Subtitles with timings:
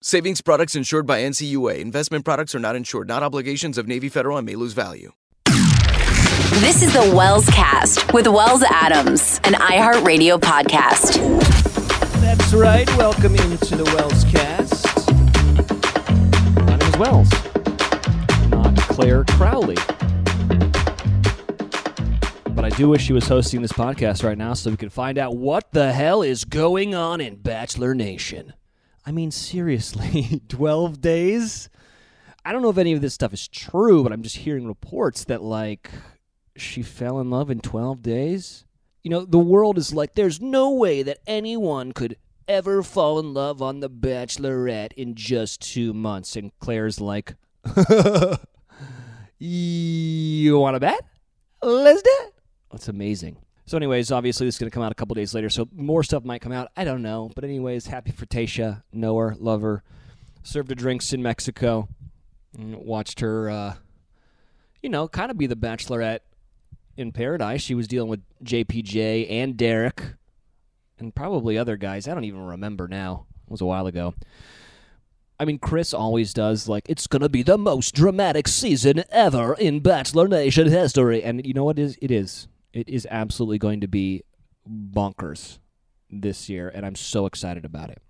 [0.00, 1.80] Savings products insured by NCUA.
[1.80, 5.10] Investment products are not insured, not obligations of Navy Federal and may lose value.
[6.60, 11.16] This is the Wells Cast with Wells Adams, an iHeartRadio podcast.
[12.20, 12.88] That's right.
[12.96, 14.86] Welcome into the Wells cast.
[16.64, 19.74] My name is Wells, not Clare Crawley.
[22.54, 25.18] But I do wish she was hosting this podcast right now so we can find
[25.18, 28.52] out what the hell is going on in Bachelor Nation.
[29.08, 31.70] I mean, seriously, 12 days?
[32.44, 35.24] I don't know if any of this stuff is true, but I'm just hearing reports
[35.24, 35.90] that, like,
[36.56, 38.66] she fell in love in 12 days.
[39.02, 43.32] You know, the world is like, there's no way that anyone could ever fall in
[43.32, 46.36] love on The Bachelorette in just two months.
[46.36, 47.34] And Clare's like,
[49.38, 51.00] you want to bet?
[51.62, 52.34] Let's do it.
[52.70, 53.38] That's amazing.
[53.68, 56.02] So, anyways, obviously this is going to come out a couple days later, so more
[56.02, 56.72] stuff might come out.
[56.74, 59.82] I don't know, but anyways, happy for Tayshia, know her, love her.
[60.42, 61.86] Served her drinks in Mexico,
[62.56, 63.74] and watched her, uh,
[64.82, 66.20] you know, kind of be the Bachelorette
[66.96, 67.60] in paradise.
[67.60, 70.02] She was dealing with JPJ and Derek,
[70.98, 72.08] and probably other guys.
[72.08, 73.26] I don't even remember now.
[73.46, 74.14] It was a while ago.
[75.38, 79.80] I mean, Chris always does like it's gonna be the most dramatic season ever in
[79.80, 81.98] Bachelor Nation history, and you know what it is?
[82.00, 82.48] It is.
[82.72, 84.24] It is absolutely going to be
[84.68, 85.58] bonkers
[86.10, 88.02] this year, and I'm so excited about it.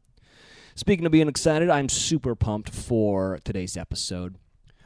[0.74, 4.36] Speaking of being excited, I'm super pumped for today's episode.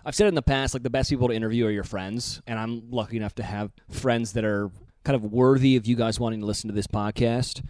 [0.05, 2.59] I've said in the past, like the best people to interview are your friends, and
[2.59, 4.71] I'm lucky enough to have friends that are
[5.05, 7.62] kind of worthy of you guys wanting to listen to this podcast.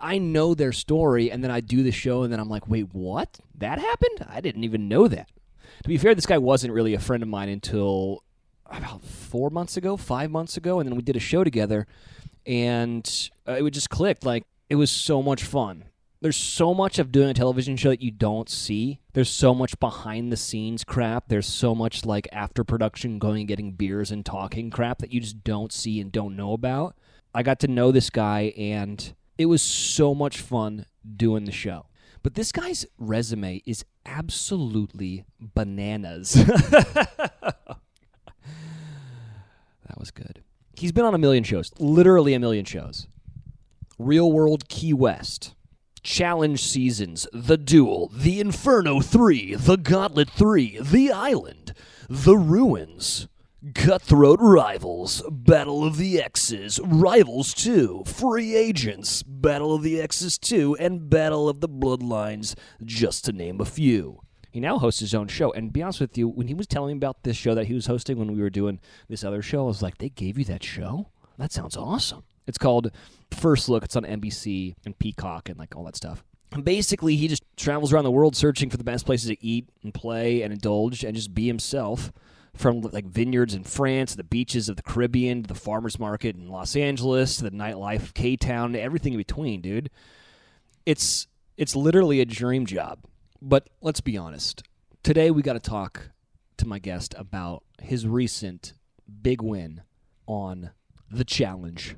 [0.00, 2.88] I know their story, and then I do the show, and then I'm like, wait,
[2.92, 3.38] what?
[3.56, 4.26] That happened?
[4.28, 5.28] I didn't even know that.
[5.82, 8.22] To be fair, this guy wasn't really a friend of mine until
[8.66, 11.86] about four months ago, five months ago, and then we did a show together,
[12.46, 14.24] and uh, it would just clicked.
[14.24, 15.84] Like it was so much fun.
[16.20, 19.00] There's so much of doing a television show that you don't see.
[19.12, 21.28] There's so much behind the scenes crap.
[21.28, 25.20] There's so much like after production going and getting beers and talking crap that you
[25.20, 26.96] just don't see and don't know about.
[27.34, 31.88] I got to know this guy and it was so much fun doing the show.
[32.22, 36.42] But this guy's resume is absolutely bananas.
[39.94, 40.42] That was good.
[40.72, 43.06] He's been on a million shows, literally a million shows.
[43.96, 45.54] Real World Key West,
[46.02, 51.74] Challenge Seasons, The Duel, The Inferno 3, The Gauntlet 3, The Island,
[52.08, 53.28] The Ruins,
[53.72, 60.76] Cutthroat Rivals, Battle of the X's, Rivals 2, Free Agents, Battle of the X's 2,
[60.80, 64.23] and Battle of the Bloodlines, just to name a few.
[64.54, 65.52] He now hosts his own show.
[65.52, 67.66] And to be honest with you, when he was telling me about this show that
[67.66, 68.78] he was hosting when we were doing
[69.08, 71.08] this other show, I was like, they gave you that show?
[71.38, 72.22] That sounds awesome.
[72.46, 72.92] It's called
[73.32, 73.82] First Look.
[73.82, 76.22] It's on NBC and Peacock and like all that stuff.
[76.52, 79.68] And basically, he just travels around the world searching for the best places to eat
[79.82, 82.12] and play and indulge and just be himself.
[82.54, 86.48] From like vineyards in France, the beaches of the Caribbean, to the farmers market in
[86.48, 89.90] Los Angeles, to the nightlife of K Town, everything in between, dude.
[90.86, 91.26] It's
[91.56, 93.00] it's literally a dream job.
[93.46, 94.62] But let's be honest.
[95.02, 96.08] Today we got to talk
[96.56, 98.72] to my guest about his recent
[99.20, 99.82] big win
[100.26, 100.70] on
[101.10, 101.96] the challenge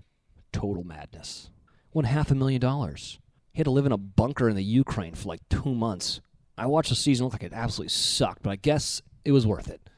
[0.51, 1.51] Total Madness.
[1.93, 3.21] Won half a million dollars.
[3.53, 6.21] He had to live in a bunker in the Ukraine for like two months.
[6.59, 9.69] I watched the season, looked like it absolutely sucked, but I guess it was worth
[9.69, 9.89] it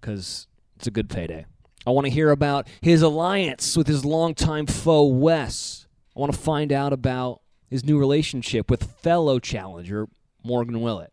[0.00, 1.46] because it's a good payday.
[1.86, 5.86] I want to hear about his alliance with his longtime foe, Wes.
[6.16, 7.40] I want to find out about
[7.70, 10.08] his new relationship with fellow challenger,
[10.46, 11.12] Morgan Willett.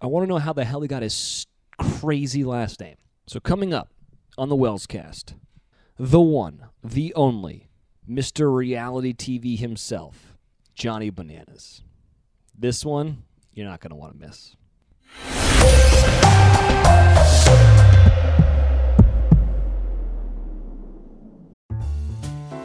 [0.00, 1.46] I want to know how the hell he got his
[1.78, 2.96] crazy last name.
[3.28, 3.90] So, coming up
[4.36, 5.34] on the Wells cast,
[5.96, 7.68] the one, the only,
[8.10, 8.52] Mr.
[8.52, 10.34] Reality TV himself,
[10.74, 11.82] Johnny Bananas.
[12.58, 13.22] This one,
[13.54, 14.56] you're not going to want to miss.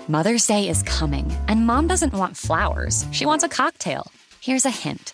[0.08, 3.06] Mother's Day is coming, and mom doesn't want flowers.
[3.12, 4.10] She wants a cocktail.
[4.40, 5.14] Here's a hint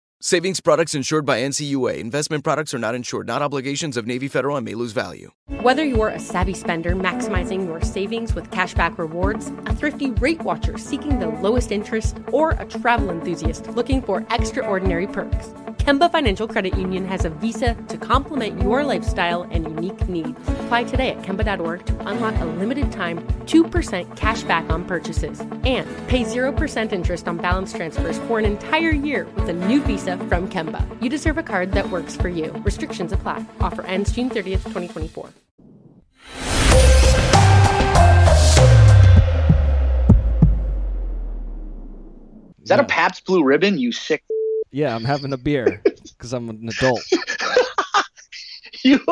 [0.23, 1.97] Savings products insured by NCUA.
[1.97, 5.31] Investment products are not insured, not obligations of Navy Federal and may lose value.
[5.61, 10.77] Whether you're a savvy spender maximizing your savings with cashback rewards, a thrifty rate watcher
[10.77, 15.47] seeking the lowest interest, or a travel enthusiast looking for extraordinary perks,
[15.81, 20.37] Kemba Financial Credit Union has a visa to complement your lifestyle and unique needs.
[20.47, 25.87] Apply today at Kemba.org to unlock a limited time 2% cash back on purchases and
[26.07, 30.49] pay 0% interest on balance transfers for an entire year with a new visa from
[30.49, 30.85] Kemba.
[31.01, 32.51] You deserve a card that works for you.
[32.63, 33.45] Restrictions apply.
[33.59, 35.29] Offer ends June 30th, 2024.
[42.63, 43.77] Is that a Pabst Blue Ribbon?
[43.77, 44.23] You sick.
[44.71, 47.01] Yeah, I'm having a beer because I'm an adult.
[48.83, 49.03] you,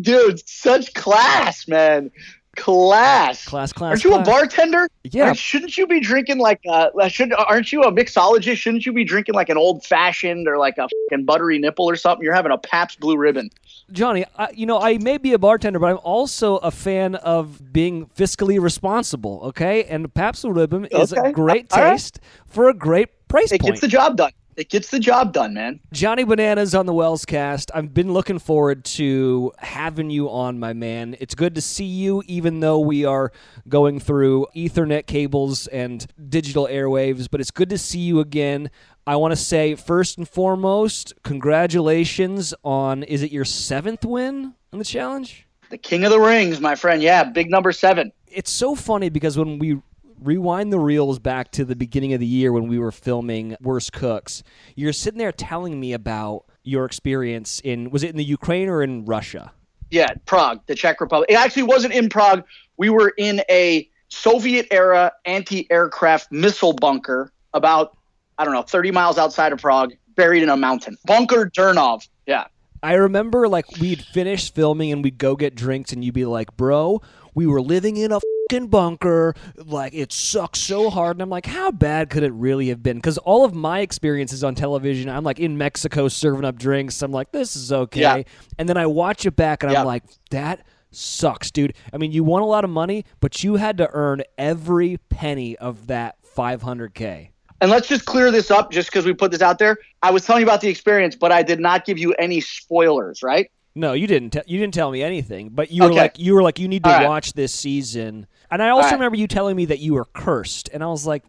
[0.00, 2.10] dude, such class, man.
[2.56, 3.44] Class.
[3.44, 3.90] Class, class.
[3.90, 4.26] Aren't you class.
[4.26, 4.88] a bartender?
[5.04, 5.26] Yeah.
[5.26, 8.56] Aren't- Shouldn't you be drinking like uh, a, should aren't you a mixologist?
[8.56, 11.96] Shouldn't you be drinking like an old fashioned or like a fucking buttery nipple or
[11.96, 12.24] something?
[12.24, 13.50] You're having a Pabst Blue Ribbon.
[13.92, 17.72] Johnny, I, you know, I may be a bartender, but I'm also a fan of
[17.72, 19.40] being fiscally responsible.
[19.44, 21.92] Okay, and Pabst Blue Ribbon is a great All right.
[21.92, 23.74] taste for a great price It point.
[23.74, 24.32] gets the job done.
[24.56, 25.80] It gets the job done, man.
[25.92, 27.70] Johnny Bananas on the Wells cast.
[27.74, 31.14] I've been looking forward to having you on, my man.
[31.20, 33.32] It's good to see you, even though we are
[33.68, 38.70] going through Ethernet cables and digital airwaves, but it's good to see you again.
[39.06, 44.78] I want to say, first and foremost, congratulations on is it your seventh win on
[44.78, 45.46] the challenge?
[45.68, 47.02] The king of the rings, my friend.
[47.02, 48.10] Yeah, big number seven.
[48.26, 49.82] It's so funny because when we
[50.20, 53.92] rewind the reels back to the beginning of the year when we were filming Worst
[53.92, 54.42] Cooks,
[54.74, 58.82] you're sitting there telling me about your experience in was it in the Ukraine or
[58.82, 59.52] in Russia?
[59.90, 61.30] Yeah, Prague, the Czech Republic.
[61.30, 62.44] It actually wasn't in Prague.
[62.76, 67.96] We were in a Soviet era anti aircraft missile bunker about,
[68.38, 70.96] I don't know, 30 miles outside of Prague, buried in a mountain.
[71.04, 72.08] Bunker Durnov.
[72.26, 72.46] Yeah.
[72.82, 76.56] I remember like we'd finish filming and we'd go get drinks and you'd be like,
[76.56, 77.00] "Bro,
[77.36, 78.18] we were living in a
[78.50, 79.34] fucking bunker.
[79.56, 83.00] Like it sucks so hard." And I'm like, "How bad could it really have been?"
[83.00, 87.02] Cuz all of my experiences on television, I'm like in Mexico serving up drinks.
[87.02, 88.22] I'm like, "This is okay." Yeah.
[88.58, 89.80] And then I watch it back and Yeah.
[89.80, 93.56] I'm like, "That sucks, dude." I mean, you won a lot of money, but you
[93.56, 97.30] had to earn every penny of that 500k.
[97.60, 99.78] And let's just clear this up just because we put this out there.
[100.02, 103.22] I was telling you about the experience, but I did not give you any spoilers,
[103.22, 103.50] right?
[103.76, 104.30] No, you didn't.
[104.30, 105.50] Te- you didn't tell me anything.
[105.50, 107.06] But you were like, you were like, you need to right.
[107.06, 108.26] watch this season.
[108.50, 108.92] And I also right.
[108.94, 111.22] remember you telling me that you were cursed, and I was like,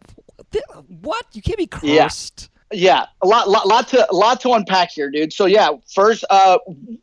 [0.87, 1.25] what?
[1.33, 2.03] You can't be Yeah.
[2.05, 2.49] cursed.
[2.71, 5.31] Yeah, a lot, lot, lot to, lot to unpack here, dude.
[5.33, 6.57] So yeah, first, uh,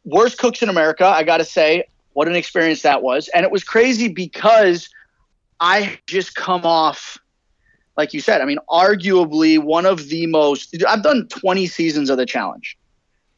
[0.05, 1.07] worst cooks in America.
[1.07, 4.89] I got to say, what an experience that was, and it was crazy because
[5.61, 7.19] I just come off,
[7.97, 12.19] like you said, I mean, arguably one of the most, I've done 20 seasons of
[12.19, 12.77] the challenge.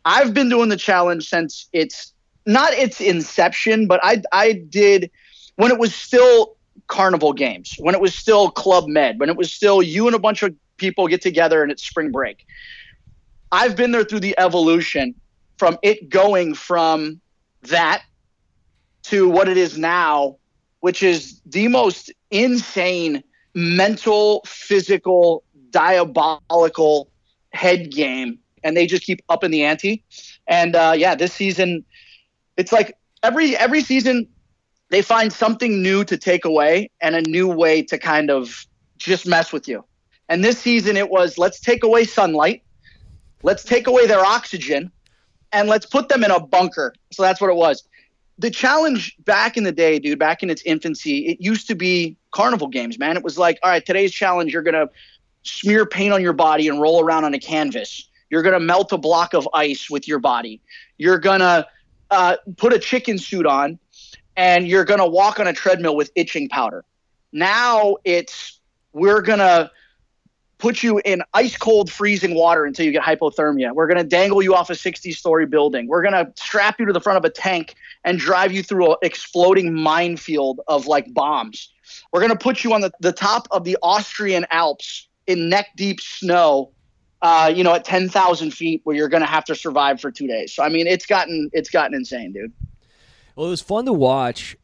[0.07, 2.15] I've been doing the challenge since it's
[2.47, 5.11] not its inception, but I, I did
[5.57, 9.53] when it was still carnival games, when it was still Club Med, when it was
[9.53, 12.47] still you and a bunch of people get together and it's spring break.
[13.51, 15.17] I've been there through the evolution
[15.59, 17.21] from it going from
[17.63, 18.03] that
[19.05, 20.37] to what it is now,
[20.81, 23.25] which is the most insane
[23.57, 27.11] mental, physical, diabolical
[27.53, 28.39] head game.
[28.67, 30.03] And they just keep upping the ante.
[30.49, 31.85] And uh, yeah, this season,
[32.57, 34.27] it's like every every season
[34.91, 38.67] they find something new to take away and a new way to kind of
[38.99, 39.85] just mess with you.
[40.29, 42.63] And this season it was let's take away sunlight,
[43.45, 44.91] let's take away their oxygen,
[45.53, 46.93] and let's put them in a bunker.
[47.13, 47.85] So that's what it was.
[48.39, 52.17] The challenge back in the day, dude, back in its infancy, it used to be
[52.33, 53.17] carnival games, man.
[53.17, 54.89] It was like, all right, today's challenge, you're gonna
[55.43, 58.09] smear paint on your body and roll around on a canvas.
[58.31, 60.61] You're gonna melt a block of ice with your body.
[60.99, 61.67] You're gonna
[62.11, 63.79] uh, put a chicken suit on
[64.37, 66.85] and you're going to walk on a treadmill with itching powder.
[67.33, 68.61] Now it's
[68.93, 69.71] we're going to
[70.59, 73.75] put you in ice cold freezing water until you get hypothermia.
[73.75, 75.87] We're going to dangle you off a 60 story building.
[75.87, 78.93] We're going to strap you to the front of a tank and drive you through
[78.93, 81.73] an exploding minefield of like bombs.
[82.11, 85.69] We're going to put you on the, the top of the Austrian Alps in neck
[85.77, 86.73] deep snow.
[87.29, 90.29] Uh, you know, at 10,000 feet where you're going to have to survive for two
[90.29, 90.55] days.
[90.55, 92.53] So, I mean, it's gotten, it's gotten insane, dude.
[93.35, 94.57] Well, it was fun to watch.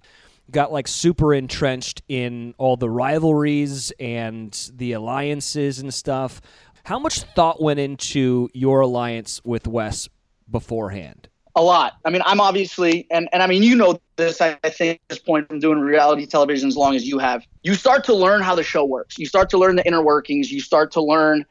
[0.48, 6.40] Got like super entrenched in all the rivalries and the alliances and stuff.
[6.84, 10.08] How much thought went into your alliance with Wes
[10.48, 11.28] beforehand?
[11.56, 11.94] A lot.
[12.04, 15.08] I mean, I'm obviously, and, and I mean, you know this, I, I think, at
[15.08, 17.44] this point from doing reality television as long as you have.
[17.64, 19.18] You start to learn how the show works.
[19.18, 20.52] You start to learn the inner workings.
[20.52, 21.44] You start to learn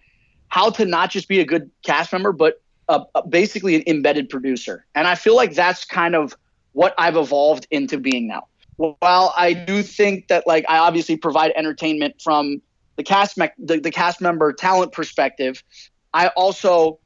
[0.51, 2.61] how to not just be a good cast member, but
[3.29, 4.85] basically an embedded producer.
[4.93, 6.35] And I feel like that's kind of
[6.73, 8.47] what I've evolved into being now.
[8.75, 12.61] While I do think that like I obviously provide entertainment from
[12.97, 15.63] the cast me- the, the cast member talent perspective,
[16.13, 16.99] I also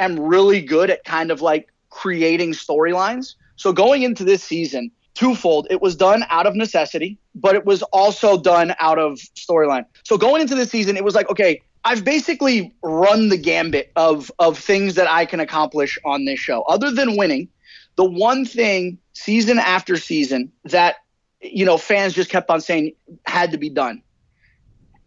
[0.00, 3.34] am really good at kind of like creating storylines.
[3.54, 7.82] So going into this season, twofold, it was done out of necessity, but it was
[7.84, 9.84] also done out of storyline.
[10.04, 14.30] So going into this season, it was like, okay, I've basically run the gambit of
[14.38, 16.62] of things that I can accomplish on this show.
[16.62, 17.48] Other than winning,
[17.96, 20.96] the one thing season after season that
[21.40, 22.92] you know fans just kept on saying
[23.24, 24.02] had to be done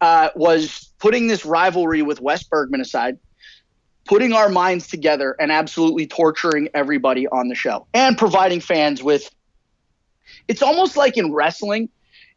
[0.00, 3.18] uh, was putting this rivalry with Wes Bergman aside,
[4.04, 9.30] putting our minds together and absolutely torturing everybody on the show and providing fans with.
[10.48, 11.88] It's almost like in wrestling,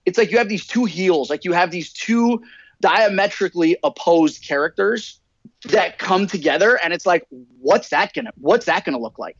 [0.06, 2.42] it's like you have these two heels, like you have these two
[2.82, 5.20] diametrically opposed characters
[5.66, 7.26] that come together and it's like
[7.60, 9.38] what's that gonna what's that gonna look like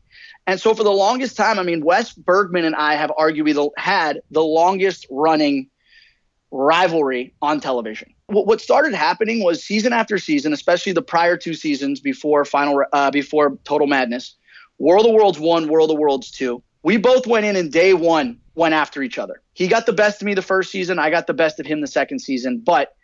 [0.48, 4.22] and so for the longest time, I mean, Wes Bergman and I have arguably had
[4.30, 5.68] the longest running
[6.50, 8.14] rivalry on television.
[8.28, 13.10] What started happening was season after season, especially the prior two seasons before final uh,
[13.10, 14.36] before Total Madness,
[14.78, 16.62] World of Worlds one, World of Worlds two.
[16.82, 19.42] We both went in and day one went after each other.
[19.52, 20.98] He got the best of me the first season.
[20.98, 22.60] I got the best of him the second season.
[22.60, 22.94] But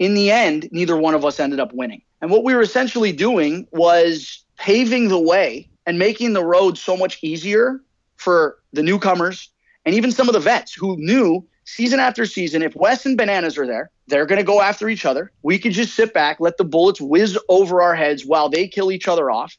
[0.00, 2.02] in the end, neither one of us ended up winning.
[2.22, 6.96] And what we were essentially doing was paving the way and making the road so
[6.96, 7.82] much easier
[8.16, 9.50] for the newcomers
[9.84, 13.58] and even some of the vets who knew season after season if Wes and Bananas
[13.58, 15.30] are there, they're going to go after each other.
[15.42, 18.90] We could just sit back, let the bullets whiz over our heads while they kill
[18.90, 19.56] each other off.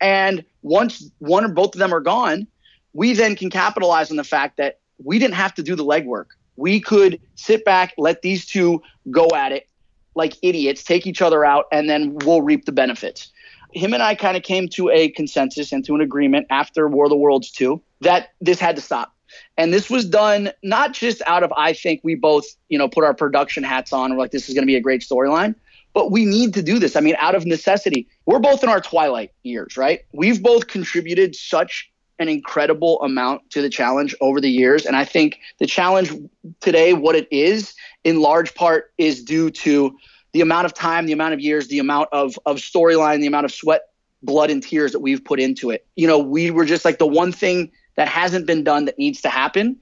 [0.00, 2.48] And once one or both of them are gone,
[2.94, 6.26] we then can capitalize on the fact that we didn't have to do the legwork.
[6.56, 9.68] We could sit back, let these two go at it
[10.14, 13.32] like idiots, take each other out, and then we'll reap the benefits
[13.74, 17.06] him and I kind of came to a consensus and to an agreement after War
[17.06, 19.12] of the Worlds 2 that this had to stop.
[19.56, 23.02] And this was done not just out of I think we both, you know, put
[23.04, 25.56] our production hats on we're like this is going to be a great storyline,
[25.92, 26.94] but we need to do this.
[26.94, 28.06] I mean, out of necessity.
[28.26, 30.02] We're both in our twilight years, right?
[30.12, 35.04] We've both contributed such an incredible amount to the challenge over the years and I
[35.04, 36.12] think the challenge
[36.60, 39.96] today what it is in large part is due to
[40.34, 43.46] the amount of time, the amount of years, the amount of of storyline, the amount
[43.46, 43.82] of sweat,
[44.22, 45.86] blood, and tears that we've put into it.
[45.96, 49.22] You know, we were just like the one thing that hasn't been done that needs
[49.22, 49.78] to happen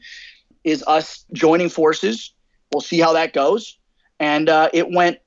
[0.62, 2.32] is us joining forces.
[2.72, 3.78] We'll see how that goes,
[4.20, 5.18] and uh, it went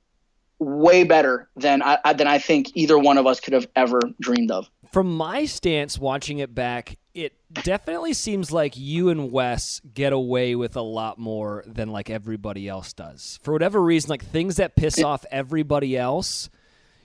[0.60, 4.52] way better than I than I think either one of us could have ever dreamed
[4.52, 4.70] of.
[4.92, 10.54] From my stance watching it back, it definitely seems like you and Wes get away
[10.54, 13.38] with a lot more than like everybody else does.
[13.42, 16.50] For whatever reason, like things that piss off everybody else,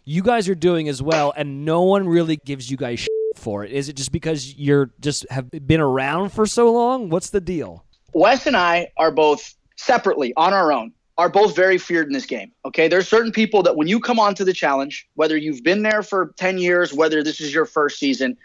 [0.04, 3.64] you guys are doing as well, and no one really gives you guys shit for
[3.64, 3.72] it.
[3.72, 7.10] Is it just because you're just have been around for so long?
[7.10, 7.86] What's the deal?
[8.14, 12.26] Wes and I are both separately on our own are both very feared in this
[12.26, 12.52] game.
[12.66, 12.88] Okay.
[12.88, 16.34] There's certain people that when you come onto the challenge, whether you've been there for
[16.38, 18.36] 10 years, whether this is your first season,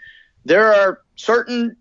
[0.45, 1.75] there are certain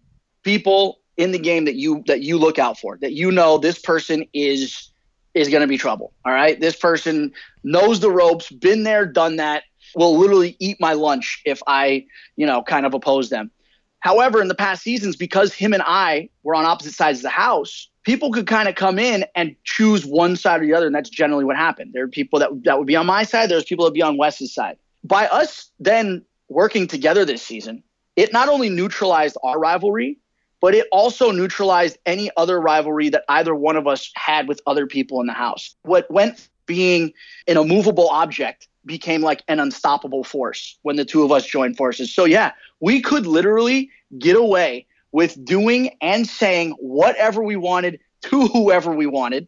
[0.43, 3.77] people in the game that you that you look out for, that you know this
[3.77, 4.89] person is
[5.33, 6.13] is going to be trouble.
[6.23, 6.57] All right.
[6.57, 7.33] This person
[7.65, 9.63] knows the ropes, been there, done that,
[9.97, 12.05] will literally eat my lunch if I,
[12.37, 13.51] you know, kind of oppose them.
[13.99, 17.29] However, in the past seasons, because him and I were on opposite sides of the
[17.29, 20.95] house, people could kind of come in and choose one side or the other, and
[20.95, 21.91] that's generally what happened.
[21.93, 23.49] There are people that that would be on my side.
[23.49, 24.77] There's people that would be on Wes's side.
[25.03, 27.83] By us then working together this season,
[28.15, 30.17] it not only neutralized our rivalry,
[30.61, 34.87] but it also neutralized any other rivalry that either one of us had with other
[34.87, 35.75] people in the house.
[35.81, 37.13] What went being
[37.47, 42.13] an immovable object became like an unstoppable force when the two of us joined forces.
[42.13, 44.85] So yeah, we could literally get away
[45.15, 49.47] with doing and saying whatever we wanted to whoever we wanted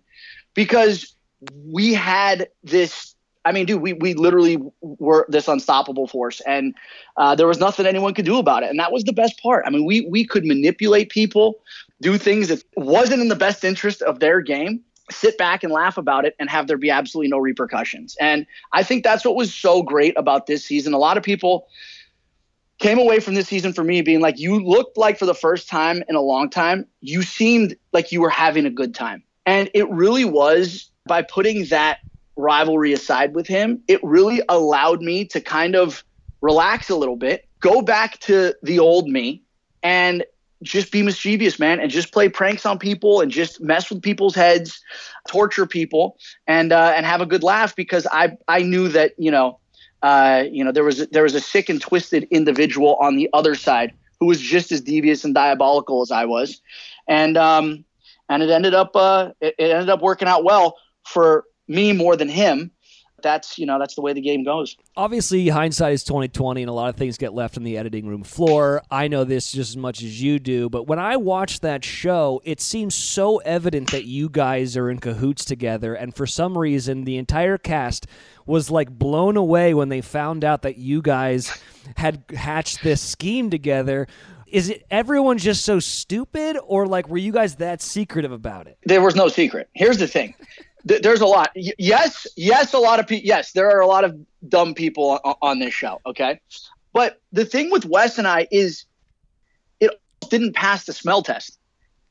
[0.53, 1.13] because
[1.65, 6.75] we had this I mean, dude, we, we literally were this unstoppable force, and
[7.15, 8.69] uh, there was nothing anyone could do about it.
[8.69, 9.63] And that was the best part.
[9.65, 11.59] I mean, we we could manipulate people,
[12.01, 15.97] do things that wasn't in the best interest of their game, sit back and laugh
[15.97, 18.17] about it, and have there be absolutely no repercussions.
[18.19, 20.93] And I think that's what was so great about this season.
[20.93, 21.67] A lot of people
[22.79, 25.67] came away from this season for me being like, you looked like for the first
[25.67, 29.23] time in a long time, you seemed like you were having a good time.
[29.45, 31.99] And it really was by putting that
[32.35, 36.03] rivalry aside with him, it really allowed me to kind of
[36.41, 39.41] relax a little bit, go back to the old me,
[39.81, 40.23] and
[40.63, 44.35] just be mischievous, man, and just play pranks on people and just mess with people's
[44.35, 44.81] heads,
[45.27, 46.17] torture people,
[46.47, 49.59] and uh, and have a good laugh because I I knew that you know
[50.01, 53.55] uh, you know there was there was a sick and twisted individual on the other
[53.55, 56.61] side who was just as devious and diabolical as I was,
[57.07, 57.83] and um,
[58.29, 62.15] and it ended up uh, it, it ended up working out well for me more
[62.15, 62.71] than him
[63.27, 64.77] that's you know that's the way the game goes.
[64.95, 68.07] Obviously, hindsight is twenty twenty, and a lot of things get left on the editing
[68.07, 68.81] room floor.
[68.89, 72.41] I know this just as much as you do, but when I watched that show,
[72.45, 77.03] it seems so evident that you guys are in cahoots together, and for some reason,
[77.03, 78.07] the entire cast
[78.45, 81.51] was like blown away when they found out that you guys
[81.97, 84.07] had hatched this scheme together
[84.47, 88.77] is it everyone just so stupid or like were you guys that secretive about it
[88.85, 90.33] there was no secret here's the thing
[90.87, 91.51] th- there's a lot.
[91.55, 93.27] Y- yes, yes, a lot of people.
[93.27, 95.99] Yes, there are a lot of dumb people on, on this show.
[96.05, 96.39] Okay,
[96.93, 98.85] but the thing with Wes and I is
[99.79, 99.91] it
[100.29, 101.57] didn't pass the smell test.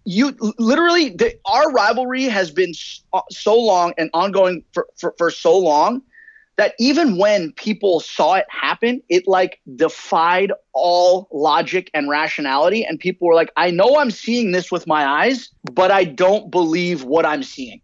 [0.04, 2.72] You literally, the, our rivalry has been
[3.12, 6.02] uh, so long and ongoing for, for, for so long
[6.56, 12.84] that even when people saw it happen, it like defied all logic and rationality.
[12.84, 16.50] And people were like, I know I'm seeing this with my eyes, but I don't
[16.50, 17.80] believe what I'm seeing.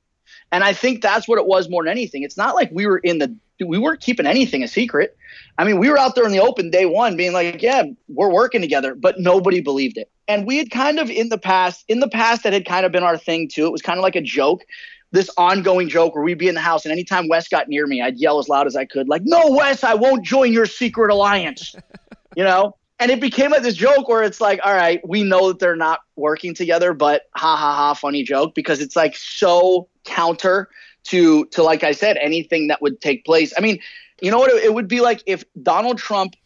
[0.53, 2.23] And I think that's what it was more than anything.
[2.23, 3.35] It's not like we were in the
[3.65, 5.17] we weren't keeping anything a secret.
[5.57, 8.33] I mean, we were out there in the open day one being like, yeah, we're
[8.33, 10.11] working together, but nobody believed it.
[10.29, 12.93] And we had kind of in the past, in the past, that had kind of
[12.93, 13.67] been our thing too.
[13.67, 14.63] It was kind of like a joke,
[15.11, 18.03] this ongoing joke where we'd be in the house and anytime Wes got near me,
[18.03, 21.11] I'd yell as loud as I could, like, no, Wes, I won't join your secret
[21.11, 21.75] alliance,
[22.37, 22.77] you know?
[23.03, 25.75] And it became like this joke where it's like, all right, we know that they're
[25.75, 30.69] not working together, but ha ha ha, funny joke because it's like so counter
[31.05, 33.53] to to like I said, anything that would take place.
[33.59, 33.81] I mean,
[34.21, 34.53] you know what?
[34.53, 36.37] It, would be like if Donald Trump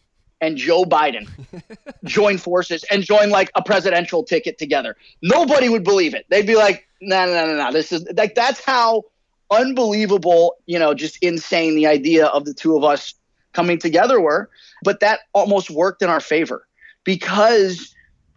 [0.41, 1.29] and Joe Biden
[2.05, 4.95] join forces and join like a presidential ticket together.
[5.21, 6.25] Nobody would believe it.
[6.29, 7.71] They'd be like, no, no, no, no.
[7.71, 9.03] This is like that's how
[9.51, 13.13] unbelievable, you know, just insane the idea of the two of us
[13.57, 14.49] coming together were.
[14.83, 16.67] But that almost worked in our favor
[17.03, 17.95] because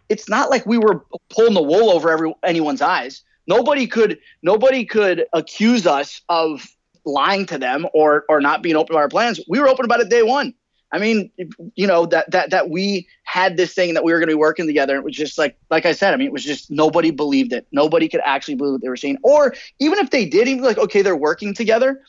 [0.09, 3.23] it's not like we were pulling the wool over every, anyone's eyes.
[3.47, 6.65] Nobody could nobody could accuse us of
[7.05, 9.39] lying to them or or not being open about our plans.
[9.47, 10.53] We were open about it day one.
[10.93, 11.31] I mean,
[11.75, 14.39] you know that that that we had this thing that we were going to be
[14.39, 14.95] working together.
[14.97, 16.13] It was just like like I said.
[16.13, 17.65] I mean, it was just nobody believed it.
[17.71, 19.17] Nobody could actually believe what they were saying.
[19.23, 22.01] Or even if they did, even like okay, they're working together.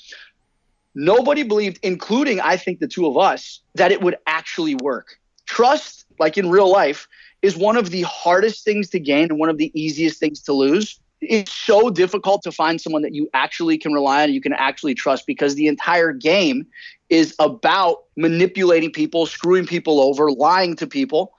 [0.95, 5.17] Nobody believed, including I think the two of us, that it would actually work.
[5.47, 7.09] Trust, like in real life,
[7.41, 10.53] is one of the hardest things to gain and one of the easiest things to
[10.53, 11.01] lose.
[11.21, 14.95] It's so difficult to find someone that you actually can rely on, you can actually
[14.95, 16.67] trust, because the entire game
[17.09, 21.33] is about manipulating people, screwing people over, lying to people,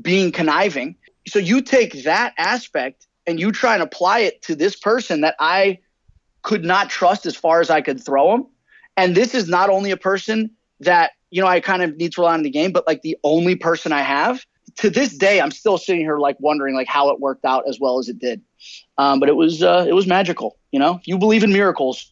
[0.00, 0.96] being conniving.
[1.28, 5.36] So you take that aspect and you try and apply it to this person that
[5.38, 5.78] I
[6.42, 8.46] could not trust as far as I could throw him.
[8.96, 10.50] And this is not only a person
[10.80, 13.16] that, you know, I kind of need to rely on the game, but like the
[13.24, 14.44] only person I have.
[14.76, 17.78] To this day, I'm still sitting here like wondering like how it worked out as
[17.78, 18.40] well as it did.
[18.96, 20.56] Um, but it was uh, it was magical.
[20.70, 22.10] You know, you believe in miracles,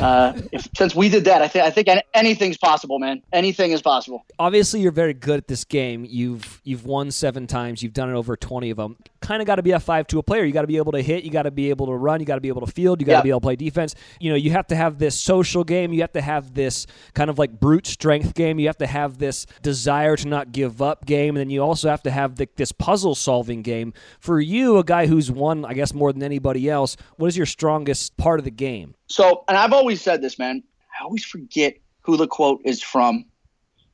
[0.00, 3.22] uh, if, since we did that, I think I think anything's possible, man.
[3.32, 4.24] Anything is possible.
[4.38, 6.04] Obviously, you're very good at this game.
[6.08, 7.82] You've you've won seven times.
[7.82, 8.96] You've done it over twenty of them.
[9.24, 10.44] Kind of got to be a five to a player.
[10.44, 11.24] You got to be able to hit.
[11.24, 12.20] You got to be able to run.
[12.20, 13.00] You got to be able to field.
[13.00, 13.24] You got to yep.
[13.24, 13.94] be able to play defense.
[14.20, 15.94] You know, you have to have this social game.
[15.94, 18.58] You have to have this kind of like brute strength game.
[18.58, 21.88] You have to have this desire to not give up game, and then you also
[21.88, 23.94] have to have the, this puzzle solving game.
[24.20, 27.46] For you, a guy who's won, I guess, more than anybody else, what is your
[27.46, 28.94] strongest part of the game?
[29.06, 30.62] So, and I've always said this, man.
[31.00, 33.24] I always forget who the quote is from.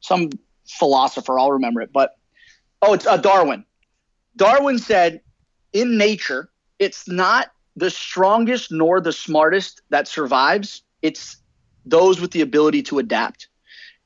[0.01, 0.31] Some
[0.67, 1.93] philosopher, I'll remember it.
[1.93, 2.17] But
[2.83, 3.65] oh, it's uh, Darwin.
[4.41, 5.21] Darwin said,
[5.75, 6.49] "In nature,
[6.79, 10.83] it's not the strongest nor the smartest that survives.
[11.03, 11.37] It's
[11.85, 13.49] those with the ability to adapt."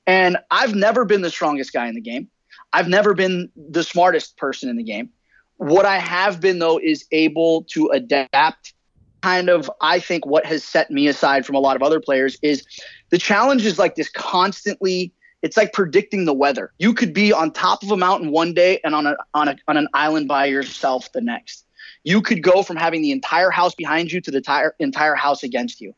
[0.09, 2.29] And I've never been the strongest guy in the game.
[2.73, 5.11] I've never been the smartest person in the game.
[5.59, 8.75] What I have been though is able to adapt
[9.23, 12.37] kind of I think what has set me aside from a lot of other players
[12.43, 12.67] is
[13.11, 16.73] the challenge is like this constantly it's like predicting the weather.
[16.79, 19.57] You could be on top of a mountain one day and on a on a
[19.69, 21.67] on an island by yourself the next.
[22.03, 25.43] You could go from having the entire house behind you to the entire entire house
[25.43, 25.95] against you.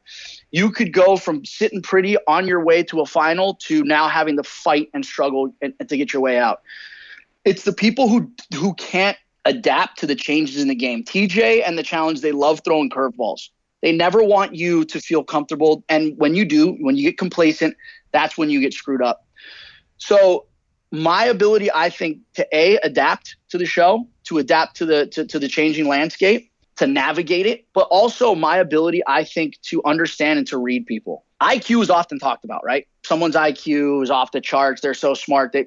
[0.50, 4.36] You could go from sitting pretty on your way to a final to now having
[4.36, 6.62] to fight and struggle and, and to get your way out.
[7.44, 11.04] It's the people who who can't adapt to the changes in the game.
[11.04, 13.50] TJ and the challenge, they love throwing curveballs.
[13.80, 15.84] They never want you to feel comfortable.
[15.88, 17.76] And when you do, when you get complacent,
[18.10, 19.25] that's when you get screwed up.
[19.98, 20.46] So
[20.92, 25.26] my ability, I think, to A, adapt to the show, to adapt to the to,
[25.26, 30.38] to the changing landscape, to navigate it, but also my ability, I think, to understand
[30.38, 31.24] and to read people.
[31.42, 32.86] IQ is often talked about, right?
[33.04, 34.80] Someone's IQ is off the charts.
[34.80, 35.52] They're so smart.
[35.52, 35.66] They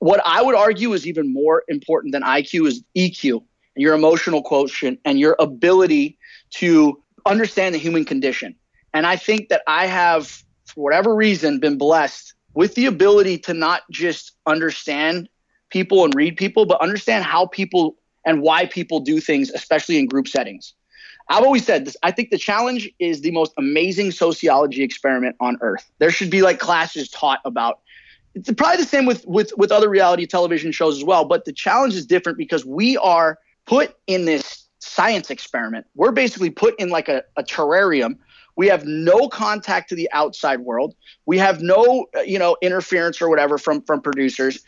[0.00, 3.42] what I would argue is even more important than IQ is EQ,
[3.76, 6.18] your emotional quotient, and your ability
[6.50, 8.54] to understand the human condition.
[8.94, 10.28] And I think that I have,
[10.66, 15.28] for whatever reason, been blessed with the ability to not just understand
[15.70, 20.06] people and read people, but understand how people and why people do things, especially in
[20.06, 20.74] group settings.
[21.30, 21.96] I've always said this.
[22.02, 25.90] I think the challenge is the most amazing sociology experiment on earth.
[25.98, 27.80] There should be like classes taught about
[28.34, 31.52] it's probably the same with with with other reality television shows as well but the
[31.52, 36.88] challenge is different because we are put in this science experiment we're basically put in
[36.88, 38.16] like a, a terrarium
[38.58, 40.94] we have no contact to the outside world
[41.24, 44.62] we have no you know interference or whatever from from producers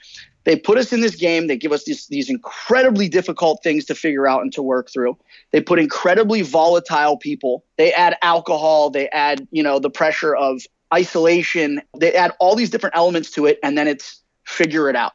[0.44, 3.94] they put us in this game they give us these, these incredibly difficult things to
[3.94, 5.14] figure out and to work through
[5.50, 10.62] they put incredibly volatile people they add alcohol they add you know the pressure of
[10.92, 11.82] isolation.
[11.96, 15.12] They add all these different elements to it, and then it's figure it out.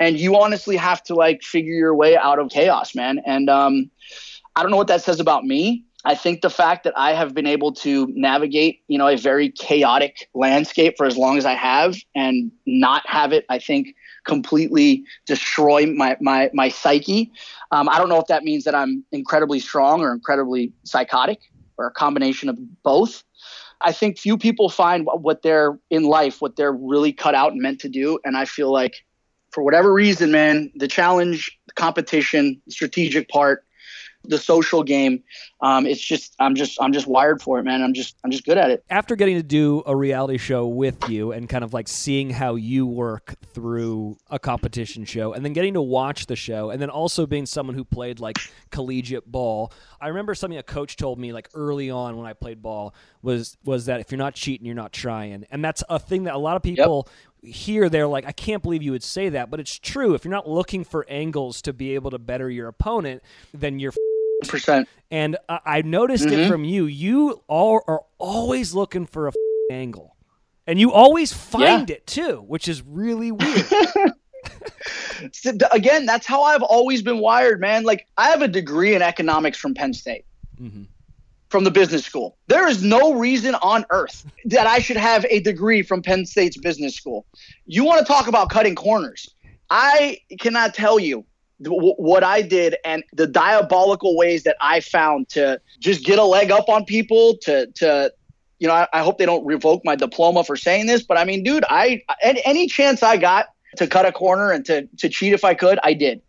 [0.00, 3.20] And you honestly have to like figure your way out of chaos, man.
[3.26, 3.90] And um,
[4.54, 5.84] I don't know what that says about me.
[6.08, 9.50] I think the fact that I have been able to navigate, you know, a very
[9.50, 13.94] chaotic landscape for as long as I have and not have it, I think,
[14.24, 17.30] completely destroy my my my psyche.
[17.72, 21.40] Um, I don't know if that means that I'm incredibly strong or incredibly psychotic
[21.76, 23.22] or a combination of both.
[23.82, 27.60] I think few people find what they're in life, what they're really cut out and
[27.60, 28.18] meant to do.
[28.24, 28.94] And I feel like
[29.50, 33.66] for whatever reason, man, the challenge, the competition, the strategic part,
[34.24, 35.22] the social game.
[35.60, 37.82] Um, it's just I'm just I'm just wired for it, man.
[37.82, 38.84] I'm just I'm just good at it.
[38.90, 42.54] After getting to do a reality show with you and kind of like seeing how
[42.54, 46.90] you work through a competition show, and then getting to watch the show, and then
[46.90, 48.38] also being someone who played like
[48.70, 49.72] collegiate ball.
[50.00, 53.56] I remember something a coach told me like early on when I played ball was
[53.64, 56.38] was that if you're not cheating, you're not trying, and that's a thing that a
[56.38, 57.06] lot of people.
[57.06, 60.14] Yep here they're like, I can't believe you would say that, but it's true.
[60.14, 63.22] If you're not looking for angles to be able to better your opponent,
[63.52, 63.92] then you're
[64.46, 64.88] percent.
[65.10, 66.40] And uh, I noticed mm-hmm.
[66.40, 66.86] it from you.
[66.86, 69.32] You all are always looking for a
[69.70, 70.16] angle,
[70.66, 71.96] and you always find yeah.
[71.96, 73.66] it too, which is really weird.
[75.72, 77.84] Again, that's how I've always been wired, man.
[77.84, 80.24] Like I have a degree in economics from Penn State.
[80.60, 80.84] Mm-hmm.
[81.48, 82.36] From the business school.
[82.48, 86.58] There is no reason on earth that I should have a degree from Penn State's
[86.58, 87.24] business school.
[87.64, 89.30] You want to talk about cutting corners?
[89.70, 91.24] I cannot tell you
[91.60, 96.50] what I did and the diabolical ways that I found to just get a leg
[96.50, 98.12] up on people, to to
[98.58, 101.24] you know, I, I, hope they don't revoke my diploma for saying this, but I
[101.24, 105.32] mean, dude, I any chance I got to cut a corner and to to cheat
[105.32, 106.22] if I could, I did.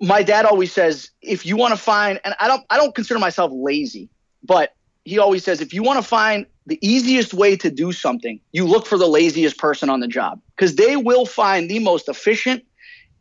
[0.00, 3.20] My dad always says, if you want to find, and I don't I don't consider
[3.20, 4.08] myself lazy,
[4.42, 4.74] but
[5.04, 8.66] he always says, if you want to find the easiest way to do something, you
[8.66, 12.64] look for the laziest person on the job because they will find the most efficient,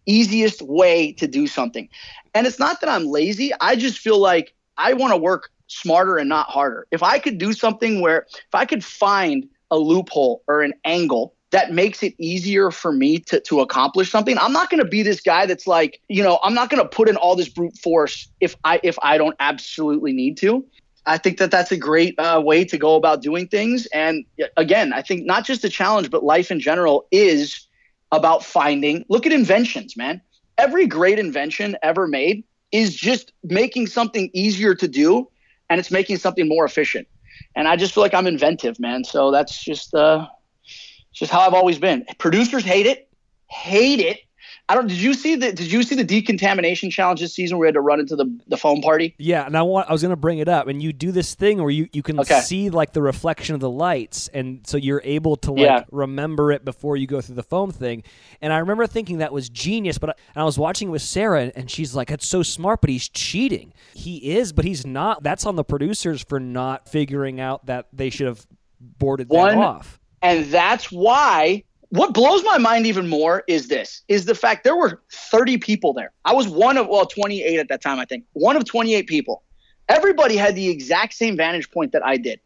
[0.06, 1.90] easiest way to do something.
[2.34, 3.52] And it's not that I'm lazy.
[3.60, 6.86] I just feel like I want to work smarter and not harder.
[6.92, 11.34] If I could do something where if I could find a loophole or an angle
[11.52, 14.38] that makes it easier for me to, to accomplish something.
[14.38, 16.88] I'm not going to be this guy that's like, you know, I'm not going to
[16.88, 20.66] put in all this brute force if I if I don't absolutely need to.
[21.06, 23.88] I think that that's a great uh, way to go about doing things.
[23.88, 27.68] And again, I think not just the challenge, but life in general is
[28.12, 29.06] about finding.
[29.10, 30.22] Look at inventions, man.
[30.58, 35.30] Every great invention ever made is just making something easier to do
[35.70, 37.08] and it's making something more efficient.
[37.56, 39.04] And I just feel like I'm inventive, man.
[39.04, 40.28] So that's just uh,
[41.14, 42.06] just how I've always been.
[42.20, 43.10] Producers hate it,
[43.48, 44.20] hate it.
[44.70, 44.88] I don't.
[44.88, 47.74] Did you see the Did you see the decontamination challenge this season where we had
[47.74, 49.16] to run into the the foam party?
[49.18, 49.90] Yeah, and I want.
[49.90, 52.02] I was going to bring it up, and you do this thing where you you
[52.02, 52.40] can okay.
[52.42, 55.84] see like the reflection of the lights, and so you're able to like yeah.
[55.92, 58.04] remember it before you go through the foam thing.
[58.42, 61.02] And I remember thinking that was genius, but I, and I was watching it with
[61.02, 63.74] Sarah, and she's like, "That's so smart," but he's cheating.
[63.94, 65.24] He is, but he's not.
[65.24, 68.46] That's on the producers for not figuring out that they should have
[68.80, 70.00] boarded One, that off.
[70.22, 74.78] And that's why what blows my mind even more is this is the fact there
[74.78, 76.14] were 30 people there.
[76.24, 78.24] I was one of well 28 at that time i think.
[78.34, 79.44] One of 28 people.
[79.90, 82.40] Everybody had the exact same vantage point that i did.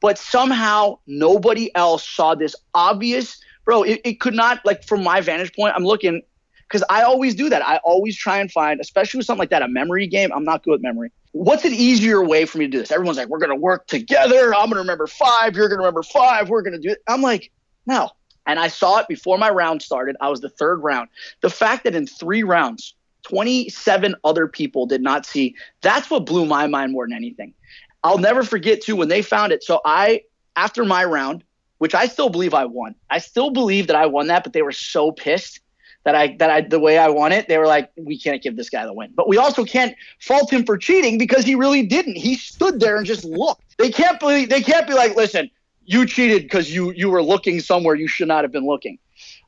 [0.00, 5.20] But somehow nobody else saw this obvious bro it, it could not like from my
[5.22, 6.20] vantage point i'm looking
[6.68, 7.66] because i always do that.
[7.66, 10.62] I always try and find especially with something like that a memory game i'm not
[10.62, 11.10] good with memory.
[11.32, 12.90] What's an easier way for me to do this?
[12.90, 14.52] Everyone's like we're to work together.
[14.52, 15.54] I'm to remember five.
[15.54, 16.50] You're to remember five.
[16.50, 16.98] We're to do it.
[17.06, 17.50] I'm like
[17.86, 18.10] no
[18.46, 20.16] and I saw it before my round started.
[20.20, 21.08] I was the third round.
[21.40, 26.46] The fact that in three rounds, 27 other people did not see, that's what blew
[26.46, 27.54] my mind more than anything.
[28.02, 29.62] I'll never forget too when they found it.
[29.62, 30.22] So I,
[30.56, 31.44] after my round,
[31.78, 34.62] which I still believe I won, I still believe that I won that, but they
[34.62, 35.60] were so pissed
[36.04, 38.56] that I that I the way I won it, they were like, we can't give
[38.56, 39.12] this guy the win.
[39.14, 42.16] But we also can't fault him for cheating because he really didn't.
[42.16, 43.76] He stood there and just looked.
[43.76, 45.50] They can't believe they can't be like, listen,
[45.90, 48.98] you cheated because you you were looking somewhere you should not have been looking.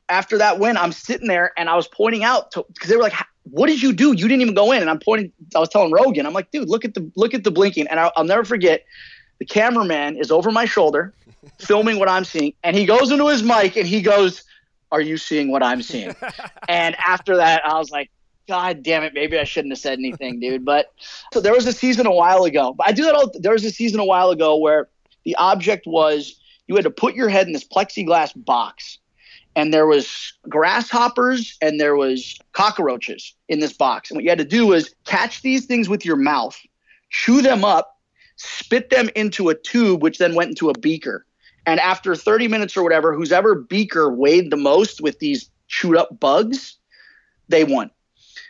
[0.09, 3.13] After that win, I'm sitting there and I was pointing out because they were like,
[3.43, 4.09] "What did you do?
[4.09, 5.31] You didn't even go in." And I'm pointing.
[5.55, 7.97] I was telling Rogan, I'm like, "Dude, look at the look at the blinking." And
[7.97, 8.83] I'll, I'll never forget.
[9.39, 11.13] The cameraman is over my shoulder,
[11.59, 14.43] filming what I'm seeing, and he goes into his mic and he goes,
[14.91, 16.13] "Are you seeing what I'm seeing?"
[16.67, 18.11] and after that, I was like,
[18.49, 20.65] God damn it, maybe I shouldn't have said anything, dude.
[20.65, 20.91] But
[21.31, 22.73] so there was a season a while ago.
[22.73, 24.89] But I do that all there was a season a while ago where
[25.25, 28.99] the object was you had to put your head in this plexiglass box
[29.55, 34.09] and there was grasshoppers and there was cockroaches in this box.
[34.09, 36.59] And what you had to do was catch these things with your mouth
[37.09, 37.99] chew them up
[38.35, 41.25] spit them into a tube which then went into a beaker.
[41.65, 45.95] And after 30 minutes or whatever whose ever beaker weighed the most with these chewed
[45.95, 46.77] up bugs
[47.47, 47.91] they won.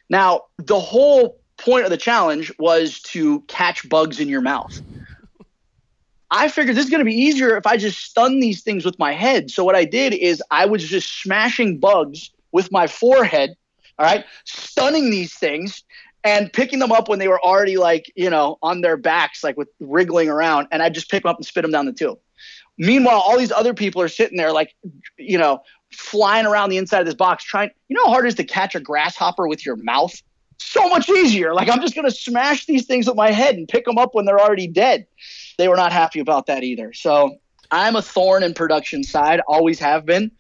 [0.09, 4.81] Now the whole point of the challenge was to catch bugs in your mouth
[6.35, 8.97] I figured this is going to be easier if I just stun these things with
[8.97, 9.51] my head.
[9.51, 13.55] So what I did is I was just smashing bugs with my forehead,
[13.99, 15.83] all right, stunning these things
[16.23, 19.57] and picking them up when they were already like, you know, on their backs, like
[19.57, 20.69] with wriggling around.
[20.71, 22.17] And I just pick them up and spit them down the tube.
[22.79, 24.75] Meanwhile, all these other people are sitting there like,
[25.17, 25.59] you know,
[25.91, 28.43] flying around the inside of this box trying, you know how hard it is to
[28.43, 30.19] catch a grasshopper with your mouth?
[30.63, 31.54] So much easier.
[31.54, 34.15] Like I'm just going to smash these things with my head and pick them up
[34.15, 35.06] when they're already dead
[35.58, 36.93] they were not happy about that either.
[36.93, 37.38] So
[37.71, 40.23] I'm a thorn in production side, always have been.
[40.23, 40.32] Have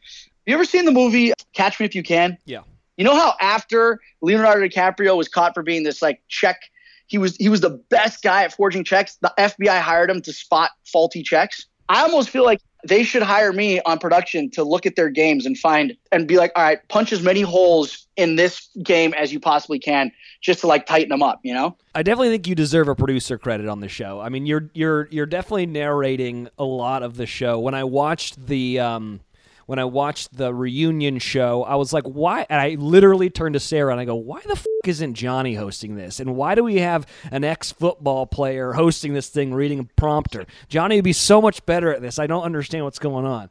[0.45, 2.37] you ever seen the movie Catch Me If You Can?
[2.45, 2.61] Yeah.
[2.97, 6.59] You know how after Leonardo DiCaprio was caught for being this like check,
[7.07, 9.15] he was he was the best guy at forging checks.
[9.21, 11.65] The FBI hired him to spot faulty checks.
[11.89, 15.45] I almost feel like they should hire me on production to look at their games
[15.45, 19.31] and find and be like, all right, punch as many holes in this game as
[19.31, 21.39] you possibly can, just to like tighten them up.
[21.43, 21.77] You know?
[21.95, 24.19] I definitely think you deserve a producer credit on the show.
[24.19, 27.59] I mean, you're you're you're definitely narrating a lot of the show.
[27.59, 29.21] When I watched the um,
[29.65, 32.45] when I watched the reunion show, I was like, why?
[32.49, 35.95] And I literally turned to Sarah and I go, why the f- isn't Johnny hosting
[35.95, 36.19] this?
[36.19, 40.45] And why do we have an ex football player hosting this thing, reading a prompter?
[40.67, 42.19] Johnny would be so much better at this.
[42.19, 43.49] I don't understand what's going on.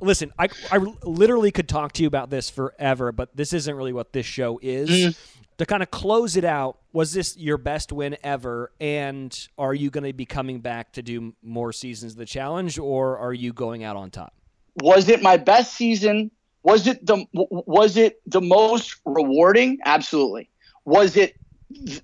[0.00, 3.92] Listen, I, I literally could talk to you about this forever, but this isn't really
[3.92, 4.90] what this show is.
[4.90, 5.16] Mm.
[5.58, 8.72] to kind of close it out, was this your best win ever?
[8.80, 12.80] And are you going to be coming back to do more seasons of the challenge,
[12.80, 14.34] or are you going out on top?
[14.76, 16.30] Was it my best season?
[16.62, 19.78] Was it the was it the most rewarding?
[19.84, 20.48] Absolutely.
[20.84, 21.36] Was it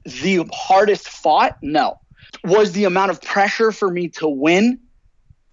[0.05, 1.57] the hardest fought?
[1.63, 1.99] No.
[2.45, 4.81] Was the amount of pressure for me to win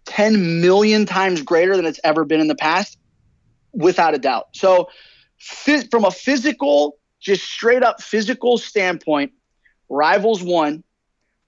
[0.06, 2.97] 10 million times greater than it's ever been in the past?
[3.71, 4.47] Without a doubt.
[4.54, 4.89] So,
[5.38, 9.34] from a physical, just straight up physical standpoint,
[9.89, 10.84] Rivals One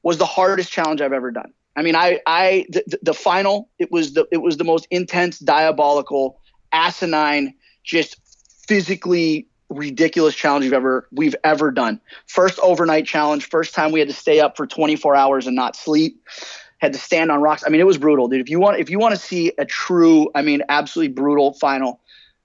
[0.03, 1.53] was the hardest challenge I've ever done.
[1.77, 5.37] I mean, I, I, the, the final, it was the, it was the most intense,
[5.37, 6.39] diabolical,
[6.73, 8.17] asinine, just
[8.67, 12.01] physically ridiculous challenge we've ever we've ever done.
[12.25, 15.75] First overnight challenge, first time we had to stay up for 24 hours and not
[15.75, 16.19] sleep.
[16.79, 17.63] Had to stand on rocks.
[17.65, 18.41] I mean, it was brutal, dude.
[18.41, 21.99] If you want if you want to see a true, I mean, absolutely brutal final,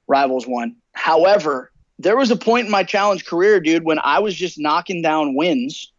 [0.09, 0.77] Rivals One.
[0.92, 5.01] However, there was a point in my challenge career, dude, when I was just knocking
[5.01, 5.90] down wins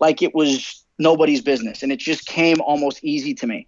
[0.00, 3.66] like it was nobody's business and it just came almost easy to me.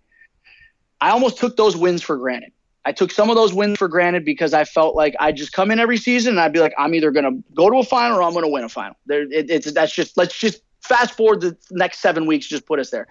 [1.01, 2.53] I almost took those wins for granted.
[2.85, 5.71] I took some of those wins for granted because I felt like I'd just come
[5.71, 8.19] in every season and I'd be like, I'm either going to go to a final
[8.19, 8.97] or I'm going to win a final.
[9.07, 12.79] There, it, it's that's just let's just fast forward the next seven weeks, just put
[12.79, 13.07] us there.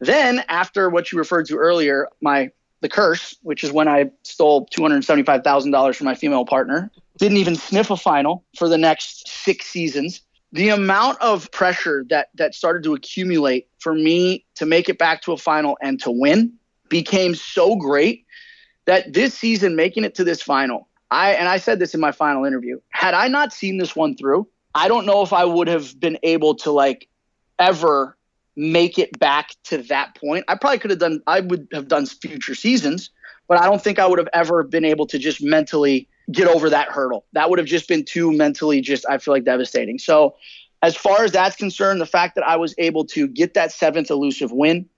[0.00, 4.66] Then after what you referred to earlier, my the curse, which is when I stole
[4.66, 8.44] two hundred seventy five thousand dollars from my female partner, didn't even sniff a final
[8.58, 10.20] for the next six seasons.
[10.56, 15.20] The amount of pressure that that started to accumulate for me to make it back
[15.22, 16.54] to a final and to win
[16.88, 18.24] became so great
[18.86, 22.10] that this season, making it to this final, I and I said this in my
[22.10, 22.80] final interview.
[22.88, 26.18] Had I not seen this one through, I don't know if I would have been
[26.22, 27.06] able to like
[27.58, 28.16] ever
[28.56, 30.46] make it back to that point.
[30.48, 33.10] I probably could have done I would have done future seasons,
[33.48, 36.70] but I don't think I would have ever been able to just mentally get over
[36.70, 37.24] that hurdle.
[37.32, 39.98] That would have just been too mentally just I feel like devastating.
[39.98, 40.36] So
[40.82, 44.10] as far as that's concerned, the fact that I was able to get that seventh
[44.10, 44.88] elusive win,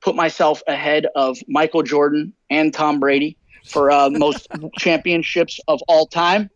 [0.00, 6.06] put myself ahead of Michael Jordan and Tom Brady for uh, most championships of all
[6.06, 6.50] time.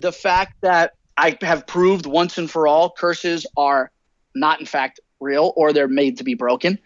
[0.00, 3.90] The fact that I have proved once and for all curses are
[4.34, 6.78] not, in fact, real or they're made to be broken.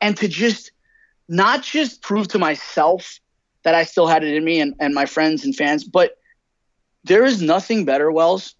[0.00, 0.72] And to just
[1.28, 3.18] not just prove to myself
[3.64, 6.18] that I still had it in me and, and my friends and fans, but
[7.04, 8.54] there is nothing better, Wells,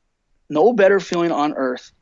[0.49, 1.93] no better feeling on earth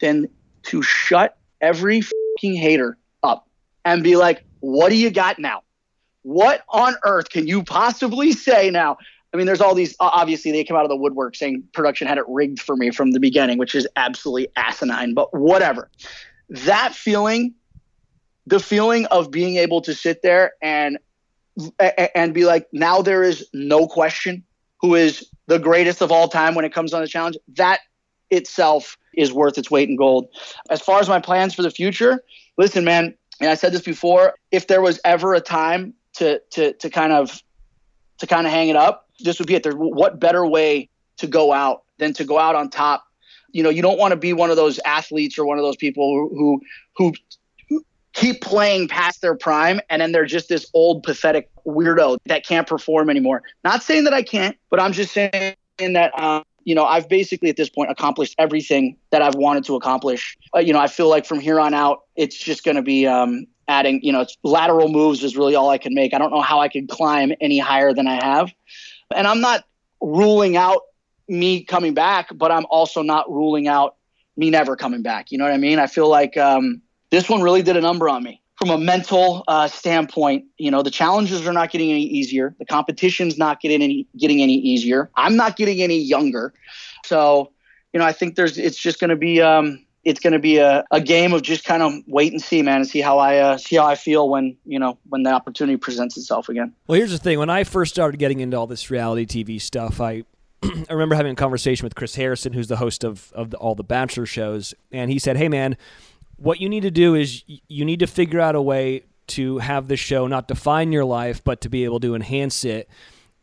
[0.00, 0.28] than
[0.64, 3.48] to shut every fucking hater up
[3.84, 5.62] and be like, what do you got now?
[6.22, 8.98] What on earth can you possibly say now?
[9.32, 9.94] I mean, there's all these.
[10.00, 13.12] Obviously, they come out of the woodwork saying production had it rigged for me from
[13.12, 15.14] the beginning, which is absolutely asinine.
[15.14, 15.90] But whatever.
[16.48, 17.54] That feeling,
[18.46, 20.98] the feeling of being able to sit there and
[22.14, 24.44] and be like, now there is no question
[24.80, 27.36] who is the greatest of all time when it comes on the challenge.
[27.56, 27.80] That
[28.30, 30.28] itself is worth its weight in gold.
[30.70, 32.22] As far as my plans for the future,
[32.56, 33.14] listen, man.
[33.40, 34.34] And I said this before.
[34.50, 37.42] If there was ever a time to to to kind of
[38.18, 39.62] to kind of hang it up, this would be it.
[39.62, 43.04] There, what better way to go out than to go out on top?
[43.52, 45.76] You know, you don't want to be one of those athletes or one of those
[45.76, 46.60] people who who,
[46.96, 47.14] who
[48.12, 52.66] keep playing past their prime and then they're just this old pathetic weirdo that can't
[52.66, 53.42] perform anymore.
[53.64, 57.48] Not saying that I can't, but I'm just saying that um, you know I've basically
[57.50, 60.36] at this point accomplished everything that I've wanted to accomplish.
[60.54, 63.06] Uh, you know, I feel like from here on out, it's just going to be
[63.06, 66.14] um, adding, you know, lateral moves is really all I can make.
[66.14, 68.52] I don't know how I could climb any higher than I have.
[69.14, 69.64] And I'm not
[70.00, 70.82] ruling out
[71.28, 73.96] me coming back, but I'm also not ruling out
[74.36, 75.30] me never coming back.
[75.30, 75.78] You know what I mean?
[75.78, 79.44] I feel like um, this one really did a number on me from a mental
[79.48, 80.44] uh, standpoint.
[80.58, 82.54] You know, the challenges are not getting any easier.
[82.58, 85.10] The competition's not getting any getting any easier.
[85.14, 86.52] I'm not getting any younger.
[87.04, 87.52] So,
[87.92, 90.58] you know, I think there's it's just going to be um, it's going to be
[90.58, 93.38] a, a game of just kind of wait and see, man, and see how I
[93.38, 96.74] uh, see how I feel when you know when the opportunity presents itself again.
[96.86, 100.00] Well, here's the thing: when I first started getting into all this reality TV stuff,
[100.00, 100.24] I
[100.62, 103.74] I remember having a conversation with Chris Harrison, who's the host of of the, all
[103.74, 105.76] the Bachelor shows, and he said, "Hey, man,
[106.38, 109.88] what you need to do is you need to figure out a way to have
[109.88, 112.88] the show not define your life, but to be able to enhance it."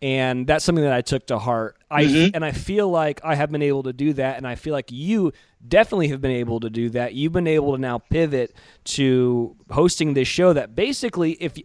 [0.01, 1.77] and that's something that I took to heart.
[1.89, 2.35] I mm-hmm.
[2.35, 4.91] and I feel like I have been able to do that, and I feel like
[4.91, 5.31] you
[5.67, 7.13] definitely have been able to do that.
[7.13, 8.53] You've been able to now pivot
[8.85, 10.53] to hosting this show.
[10.53, 11.57] That basically, if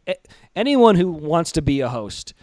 [0.57, 2.35] anyone who wants to be a host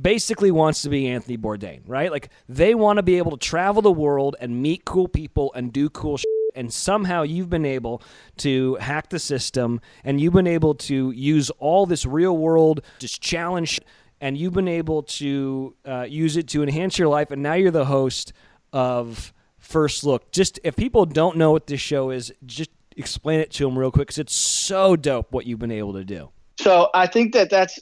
[0.00, 2.10] basically wants to be Anthony Bourdain, right?
[2.10, 5.72] Like they want to be able to travel the world and meet cool people and
[5.72, 6.16] do cool.
[6.16, 8.02] Shit and somehow you've been able
[8.38, 13.20] to hack the system and you've been able to use all this real world just
[13.20, 13.80] challenge
[14.22, 17.72] and you've been able to uh, use it to enhance your life, and now you're
[17.72, 18.32] the host
[18.72, 20.30] of First Look.
[20.30, 23.90] Just if people don't know what this show is, just explain it to them real
[23.90, 26.30] quick because it's so dope what you've been able to do.
[26.60, 27.80] So I think that that's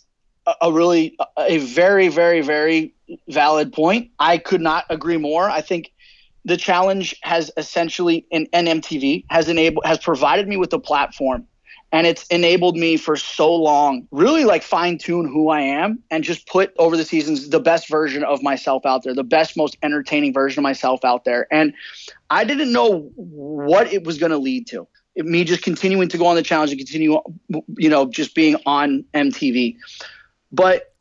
[0.63, 2.95] a- really a very very very
[3.29, 4.11] valid point.
[4.19, 5.51] I could not agree more.
[5.51, 5.93] I think
[6.45, 11.47] the challenge has essentially in NMTV has enabled has provided me with a platform
[11.93, 16.23] and it's enabled me for so long really like fine tune who I am and
[16.25, 19.77] just put over the seasons the best version of myself out there, the best most
[19.83, 21.47] entertaining version of myself out there.
[21.51, 21.75] And
[22.31, 24.87] I didn't know what it was going to lead to.
[25.17, 27.21] Me just continuing to go on the challenge and continue
[27.77, 29.77] you know just being on MTV.
[30.53, 30.95] But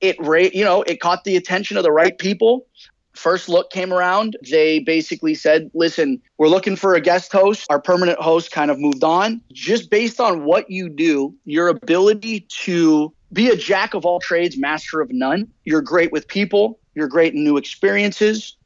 [0.00, 0.16] it
[0.54, 2.66] you know, it caught the attention of the right people
[3.14, 7.66] first look came around, they basically said, listen, we're looking for a guest host.
[7.70, 9.40] Our permanent host kind of moved on.
[9.52, 14.56] Just based on what you do, your ability to be a jack of all trades,
[14.56, 15.48] master of none.
[15.64, 18.56] You're great with people, you're great in new experiences.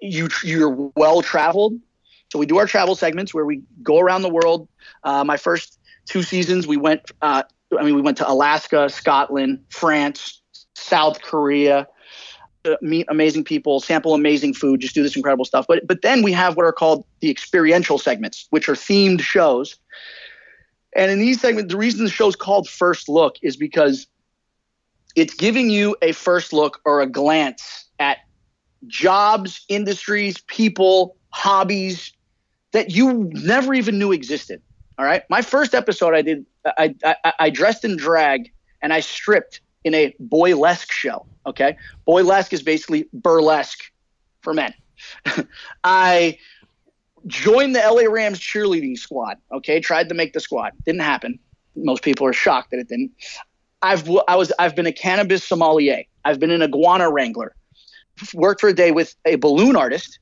[0.00, 1.74] You you're well traveled.
[2.30, 4.68] So we do our travel segments where we go around the world.
[5.04, 7.10] Uh, my first two seasons, we went.
[7.20, 7.44] Uh,
[7.78, 10.42] I mean, we went to Alaska, Scotland, France,
[10.74, 11.86] South Korea,
[12.80, 15.66] meet amazing people, sample amazing food, just do this incredible stuff.
[15.68, 19.76] But but then we have what are called the experiential segments, which are themed shows.
[20.94, 24.06] And in these segments, the reason the show's called First Look is because
[25.16, 28.18] it's giving you a first look or a glance at
[28.86, 32.12] jobs, industries, people, hobbies
[32.72, 34.60] that you never even knew existed.
[34.98, 35.22] All right.
[35.30, 38.52] My first episode, I did, I, I, I dressed in drag
[38.82, 41.26] and I stripped in a boylesque show.
[41.46, 41.76] Okay.
[42.06, 43.90] Boylesque is basically burlesque
[44.40, 44.74] for men.
[45.84, 46.38] I
[47.26, 49.38] joined the LA Rams cheerleading squad.
[49.52, 49.80] Okay.
[49.80, 50.72] Tried to make the squad.
[50.84, 51.38] Didn't happen.
[51.74, 53.12] Most people are shocked that it didn't.
[53.80, 56.04] I've, I was, I've been a cannabis sommelier.
[56.24, 57.54] I've been an iguana wrangler.
[58.34, 60.20] Worked for a day with a balloon artist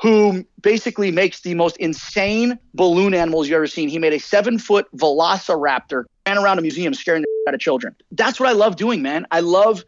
[0.00, 3.88] who basically makes the most insane balloon animals you've ever seen.
[3.88, 7.94] He made a seven foot velociraptor, ran around a museum scaring the out of children.
[8.12, 9.26] That's what I love doing, man.
[9.30, 9.84] I love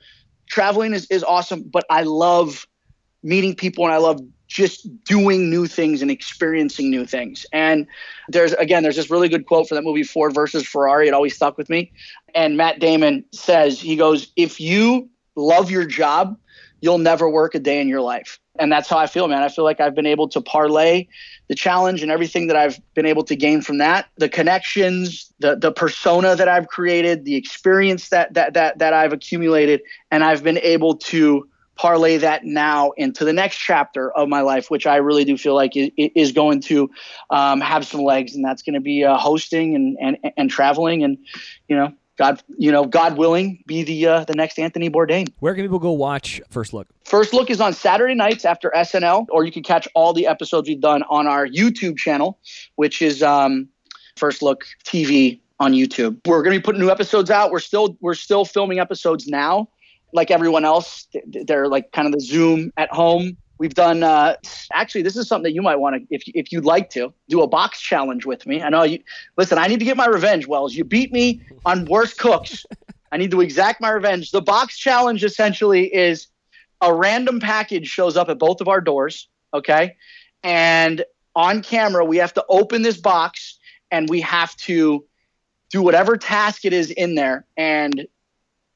[0.49, 2.67] traveling is, is awesome, but I love
[3.23, 7.45] meeting people and I love just doing new things and experiencing new things.
[7.53, 7.87] And
[8.29, 11.09] there's again, there's this really good quote for that movie Ford versus Ferrari.
[11.09, 11.93] It always stuck with me.
[12.35, 16.39] And Matt Damon says, he goes, if you love your job,
[16.81, 18.41] you'll never work a day in your life.
[18.59, 19.43] And that's how I feel, man.
[19.43, 21.07] I feel like I've been able to parlay
[21.49, 25.57] the challenge and everything that I've been able to gain from that, the connections, the
[25.57, 30.43] the persona that I've created, the experience that that that that I've accumulated, and I've
[30.43, 31.49] been able to
[31.79, 35.55] parlay that now into the next chapter of my life, which I really do feel
[35.55, 36.91] like is, is going to
[37.31, 41.03] um, have some legs, and that's going to be uh, hosting and, and and traveling,
[41.03, 41.19] and
[41.69, 45.29] you know, God, you know, God willing, be the uh, the next Anthony Bourdain.
[45.39, 46.89] Where can people go watch First Look?
[47.05, 50.69] First Look is on Saturday nights after SNL, or you can catch all the episodes
[50.69, 52.39] we've done on our YouTube channel,
[52.75, 53.69] which is um,
[54.17, 56.19] First Look TV on YouTube.
[56.27, 57.53] We're going to be putting new episodes out.
[57.53, 59.69] We're still we're still filming episodes now,
[60.13, 61.07] like everyone else.
[61.25, 64.37] They're like kind of the Zoom at home We've done uh,
[64.73, 65.03] actually.
[65.03, 67.47] This is something that you might want to, if if you'd like to, do a
[67.47, 68.63] box challenge with me.
[68.63, 69.03] I know you.
[69.37, 70.47] Listen, I need to get my revenge.
[70.47, 72.65] Wells, you beat me on worst cooks.
[73.13, 74.31] I need to exact my revenge.
[74.31, 76.29] The box challenge essentially is
[76.81, 79.29] a random package shows up at both of our doors.
[79.53, 79.97] Okay,
[80.43, 81.05] and
[81.35, 83.59] on camera we have to open this box
[83.91, 85.05] and we have to
[85.71, 88.07] do whatever task it is in there and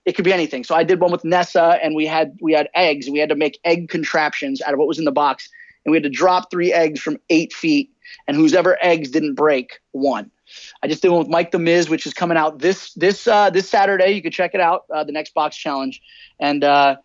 [0.04, 0.64] it could be anything.
[0.64, 3.08] So I did one with Nessa, and we had we had eggs.
[3.08, 5.48] We had to make egg contraptions out of what was in the box,
[5.84, 7.90] and we had to drop three eggs from eight feet,
[8.26, 10.30] and whoever eggs didn't break won.
[10.82, 13.50] I just did one with Mike the Miz, which is coming out this this uh,
[13.50, 14.10] this Saturday.
[14.12, 16.02] You can check it out, uh, the next box challenge,
[16.40, 16.96] and uh,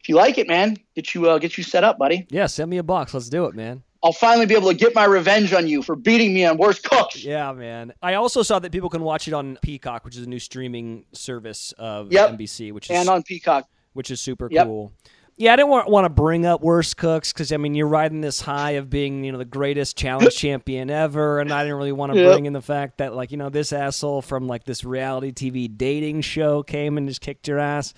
[0.00, 2.26] if you like it, man, get you uh, get you set up, buddy.
[2.30, 3.14] Yeah, send me a box.
[3.14, 3.82] Let's do it, man.
[4.04, 6.84] I'll finally be able to get my revenge on you for beating me on worst
[6.84, 7.24] cooks.
[7.24, 7.94] Yeah, man.
[8.02, 11.06] I also saw that people can watch it on Peacock, which is a new streaming
[11.12, 12.32] service of Yep.
[12.38, 13.66] NBC, which is And on Peacock.
[13.94, 14.66] which is super Yep.
[14.66, 14.92] cool.
[15.36, 18.20] Yeah, I didn't want, want to bring up worst cooks because I mean you're riding
[18.20, 21.90] this high of being you know the greatest challenge champion ever, and I didn't really
[21.90, 22.32] want to Yep.
[22.32, 25.66] bring in the fact that like you know this asshole from like this reality TV
[25.76, 27.94] dating show came and just kicked your ass.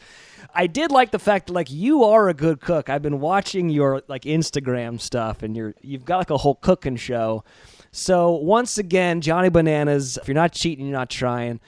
[0.54, 2.88] I did like the fact that like you are a good cook.
[2.88, 6.96] I've been watching your like Instagram stuff, and you're you've got like a whole cooking
[6.96, 7.44] show.
[7.92, 11.60] So once again, Johnny Bananas, if you're not cheating, you're not trying.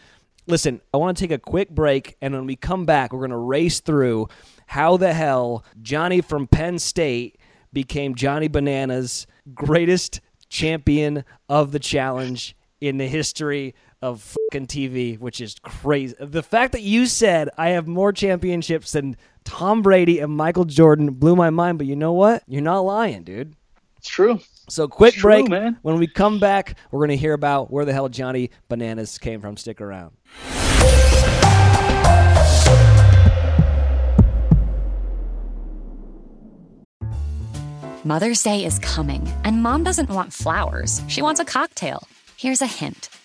[0.46, 3.30] Listen, I want to take a quick break, and when we come back, we're going
[3.30, 4.28] to race through
[4.66, 7.38] how the hell Johnny from Penn State
[7.72, 15.40] became Johnny Bananas' greatest champion of the challenge in the history of fucking TV, which
[15.40, 16.14] is crazy.
[16.20, 21.10] The fact that you said I have more championships than Tom Brady and Michael Jordan
[21.10, 22.42] blew my mind, but you know what?
[22.46, 23.54] You're not lying, dude.
[23.96, 24.40] It's true.
[24.68, 25.48] So quick True, break.
[25.48, 25.78] man.
[25.82, 29.40] When we come back, we're going to hear about where the hell Johnny Bananas came
[29.40, 29.56] from.
[29.56, 30.12] Stick around.
[38.04, 41.02] Mother's Day is coming, and mom doesn't want flowers.
[41.08, 42.06] She wants a cocktail.
[42.36, 43.08] Here's a hint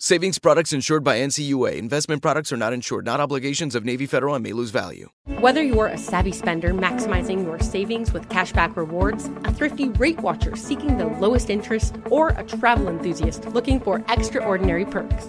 [0.00, 1.78] Savings products insured by NCUA.
[1.78, 5.08] Investment products are not insured, not obligations of Navy Federal and may lose value.
[5.38, 10.56] Whether you're a savvy spender maximizing your savings with cashback rewards, a thrifty rate watcher
[10.56, 15.28] seeking the lowest interest, or a travel enthusiast looking for extraordinary perks,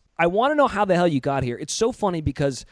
[0.21, 1.57] I want to know how the hell you got here.
[1.57, 2.63] It's so funny because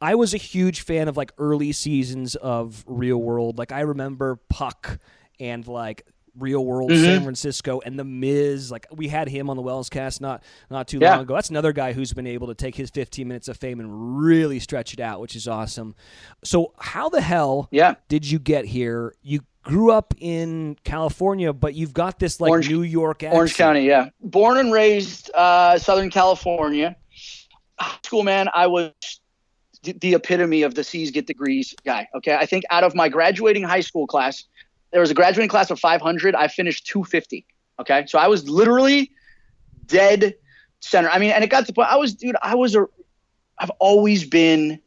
[0.00, 3.58] I was a huge fan of like early seasons of Real World.
[3.58, 4.98] Like I remember Puck
[5.38, 6.04] and like
[6.38, 8.70] Real World San Francisco and the Miz.
[8.70, 11.12] Like we had him on the Wells cast not not too Yeah.
[11.12, 11.34] long ago.
[11.34, 14.60] That's another guy who's been able to take his 15 minutes of fame and really
[14.60, 15.94] stretch it out, which is awesome.
[16.44, 17.94] So how the hell Yeah.
[18.08, 19.14] did you get here?
[19.22, 23.34] You grew up in California, but you've got this like Orange- New York accent.
[23.36, 24.08] Orange County, yeah.
[24.20, 26.96] Born and raised uh, Southern California.
[27.78, 28.92] High School man, I was
[29.82, 32.06] the, the epitome of the C's get degrees guy.
[32.14, 34.44] Okay, I think out of my graduating high school class,
[34.90, 36.34] there was a graduating class of 500.
[36.34, 37.46] I finished 250.
[37.80, 39.10] Okay, so I was literally
[39.86, 40.34] dead
[40.80, 41.08] center.
[41.08, 41.88] I mean, and it got to the point.
[41.90, 42.36] I was, dude.
[42.42, 42.86] I was a.
[43.58, 44.80] I've always been,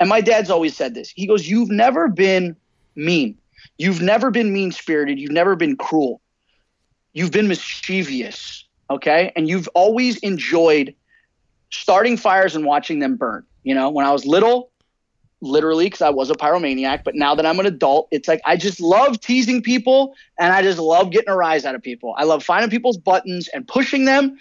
[0.00, 1.10] and my dad's always said this.
[1.10, 2.56] He goes, "You've never been
[2.94, 3.38] mean.
[3.78, 5.18] You've never been mean spirited.
[5.18, 6.20] You've never been cruel.
[7.12, 9.32] You've been mischievous, okay?
[9.36, 10.94] And you've always enjoyed
[11.70, 13.44] starting fires and watching them burn.
[13.64, 14.71] You know, when I was little,
[15.42, 18.56] literally, because I was a pyromaniac, but now that I'm an adult, it's like I
[18.56, 22.14] just love teasing people and I just love getting a rise out of people.
[22.16, 24.38] I love finding people's buttons and pushing them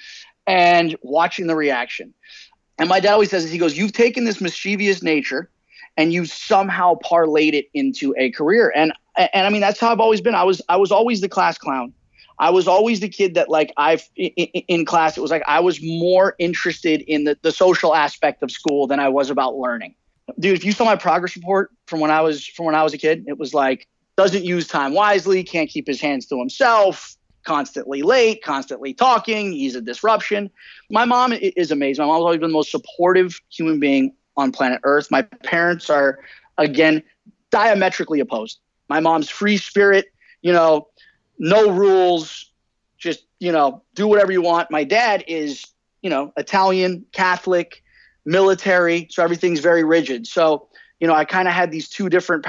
[0.48, 2.14] and watching the reaction.
[2.78, 5.50] And my dad always says, he goes, You've taken this mischievous nature
[5.98, 8.72] and you somehow parlayed it into a career.
[8.76, 10.36] And and I mean that's how I've always been.
[10.36, 11.94] I was I was always the class clown.
[12.40, 15.18] I was always the kid that like I've in, in class.
[15.18, 19.00] It was like I was more interested in the, the social aspect of school than
[19.00, 19.96] I was about learning.
[20.40, 22.94] Dude, if you saw my progress report from when I was from when I was
[22.94, 27.16] a kid, it was like doesn't use time wisely, can't keep his hands to himself,
[27.44, 29.52] constantly late, constantly talking.
[29.52, 30.50] He's a disruption.
[30.90, 32.04] My mom is amazing.
[32.04, 35.10] My mom's always been the most supportive human being on planet Earth.
[35.12, 36.20] My parents are
[36.58, 37.04] again
[37.50, 38.60] diametrically opposed.
[38.90, 40.06] My mom's free spirit,
[40.42, 40.88] you know,
[41.40, 42.52] no rules,
[42.98, 44.70] just, you know, do whatever you want.
[44.70, 45.66] My dad is,
[46.02, 47.84] you know, Italian, Catholic,
[48.26, 50.28] military, so everything's very rigid.
[50.28, 50.68] So,
[51.00, 52.46] you know, I kind of had these two different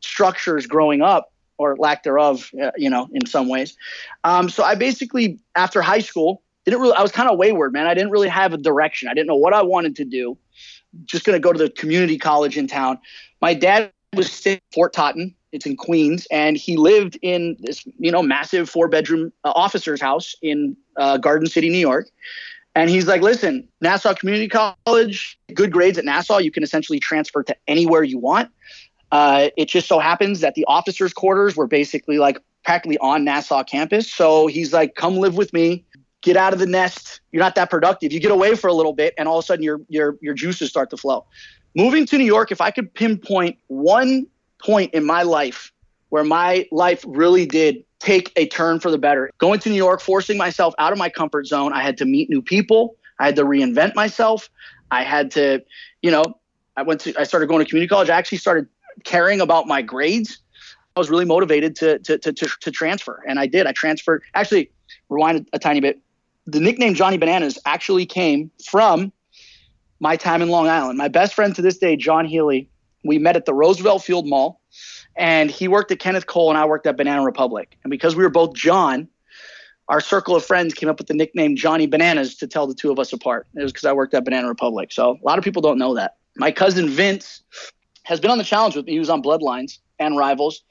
[0.00, 3.76] structures growing up or lack thereof, uh, you know, in some ways.
[4.24, 7.86] Um, so I basically, after high school, didn't really, I was kind of wayward, man.
[7.86, 9.08] I didn't really have a direction.
[9.08, 10.38] I didn't know what I wanted to do.
[11.04, 12.98] Just going to go to the community college in town.
[13.40, 15.34] My dad was at Fort Totten.
[15.52, 20.34] It's in Queens, and he lived in this, you know, massive four-bedroom uh, officer's house
[20.42, 22.08] in uh, Garden City, New York.
[22.74, 26.38] And he's like, "Listen, Nassau Community College, good grades at Nassau.
[26.38, 28.50] You can essentially transfer to anywhere you want.
[29.10, 33.64] Uh, it just so happens that the officers' quarters were basically like practically on Nassau
[33.64, 34.10] campus.
[34.10, 35.84] So he's like, "Come live with me."
[36.22, 37.22] Get out of the nest.
[37.32, 38.12] You're not that productive.
[38.12, 40.34] You get away for a little bit, and all of a sudden, your your your
[40.34, 41.24] juices start to flow.
[41.74, 44.26] Moving to New York, if I could pinpoint one
[44.58, 45.72] point in my life
[46.10, 49.30] where my life really did take a turn for the better.
[49.38, 51.72] Going to New York, forcing myself out of my comfort zone.
[51.72, 52.96] I had to meet new people.
[53.18, 54.48] I had to reinvent myself.
[54.90, 55.62] I had to,
[56.02, 56.24] you know,
[56.76, 58.10] I went to, I started going to community college.
[58.10, 58.66] I actually started
[59.04, 60.38] caring about my grades.
[60.96, 63.22] I was really motivated to, to, to, to, to transfer.
[63.28, 63.66] And I did.
[63.66, 64.22] I transferred.
[64.34, 64.70] Actually,
[65.08, 66.00] rewind a, a tiny bit.
[66.46, 69.12] The nickname Johnny Bananas actually came from
[70.00, 70.98] my time in Long Island.
[70.98, 72.68] My best friend to this day, John Healy,
[73.04, 74.59] we met at the Roosevelt Field Mall
[75.20, 77.76] and he worked at Kenneth Cole and I worked at Banana Republic.
[77.84, 79.06] And because we were both John,
[79.88, 82.90] our circle of friends came up with the nickname Johnny Bananas to tell the two
[82.90, 83.46] of us apart.
[83.54, 84.92] It was because I worked at Banana Republic.
[84.92, 86.16] So a lot of people don't know that.
[86.36, 87.42] My cousin Vince
[88.04, 88.92] has been on the challenge with me.
[88.92, 90.62] He was on Bloodlines and Rivals.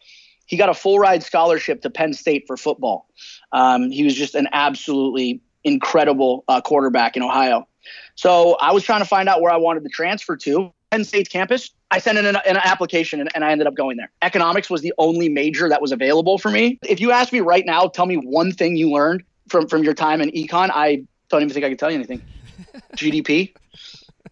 [0.48, 3.08] He got a full ride scholarship to Penn State for football.
[3.52, 7.68] Um, he was just an absolutely incredible uh, quarterback in Ohio.
[8.16, 10.74] So I was trying to find out where I wanted to transfer to.
[10.90, 13.98] Penn State's campus, I sent in an, an application and, and, I ended up going
[13.98, 14.12] there.
[14.22, 16.80] Economics was the only major that was available for me.
[16.84, 19.96] If you ask me right now, tell me one thing you learned from, from your
[19.96, 22.22] time in econ, I don't even think I can tell you anything.
[22.96, 23.54] GDP,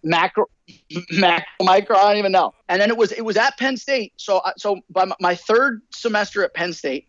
[0.03, 0.45] macro,
[1.11, 2.53] macro, micro, I don't even know.
[2.69, 4.13] And then it was it was at Penn State.
[4.17, 7.07] So uh, so by my third semester at Penn State,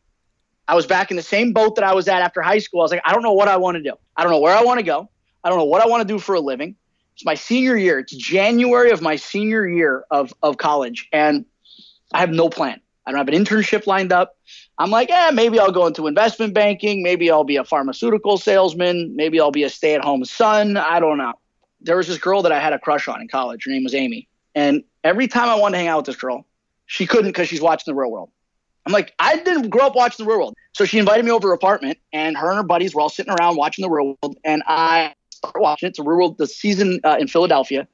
[0.66, 2.80] I was back in the same boat that I was at after high school.
[2.80, 3.94] I was like, I don't know what I want to do.
[4.16, 5.10] I don't know where I want to go.
[5.44, 6.76] I don't know what I want to do for a living.
[7.18, 7.98] It's my senior year.
[7.98, 11.08] It's January of my senior year of, of college.
[11.12, 11.44] And
[12.14, 12.80] I have no plan.
[13.04, 14.36] I don't have an internship lined up.
[14.78, 17.02] I'm like, yeah, maybe I'll go into investment banking.
[17.02, 19.16] Maybe I'll be a pharmaceutical salesman.
[19.16, 20.76] Maybe I'll be a stay at home son.
[20.76, 21.32] I don't know.
[21.80, 23.64] There was this girl that I had a crush on in college.
[23.64, 24.28] Her name was Amy.
[24.54, 26.46] And every time I wanted to hang out with this girl,
[26.86, 28.30] she couldn't because she's watching the real world.
[28.86, 30.54] I'm like, I didn't grow up watching the real world.
[30.72, 33.08] So she invited me over to her apartment, and her and her buddies were all
[33.08, 34.36] sitting around watching the real world.
[34.44, 35.90] And I start watching it.
[35.90, 37.86] It's a rural the season uh, in Philadelphia,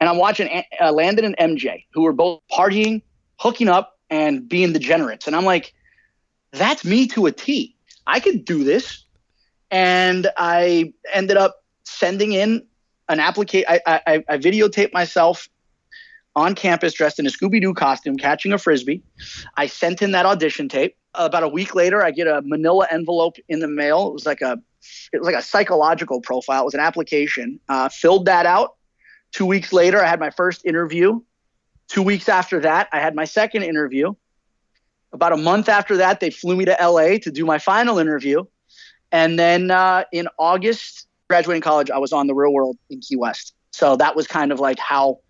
[0.00, 3.02] and I'm watching uh, Landon and MJ, who were both partying,
[3.38, 5.26] hooking up, and being degenerates.
[5.26, 5.74] And I'm like,
[6.52, 7.74] that's me to a T.
[8.06, 9.04] I could do this.
[9.70, 12.64] And I ended up sending in
[13.08, 13.66] an application.
[13.68, 15.48] I, I, I videotaped myself
[16.36, 19.02] on campus dressed in a Scooby Doo costume, catching a frisbee.
[19.56, 20.96] I sent in that audition tape.
[21.14, 24.08] About a week later, I get a manila envelope in the mail.
[24.08, 24.58] It was like a
[25.12, 26.62] it was like a psychological profile.
[26.62, 27.60] It was an application.
[27.68, 28.76] Uh, filled that out.
[29.32, 31.20] Two weeks later, I had my first interview.
[31.88, 34.14] Two weeks after that, I had my second interview.
[35.12, 38.44] About a month after that, they flew me to LA to do my final interview.
[39.12, 43.16] And then uh, in August, graduating college, I was on The Real World in Key
[43.16, 43.54] West.
[43.72, 45.20] So that was kind of like how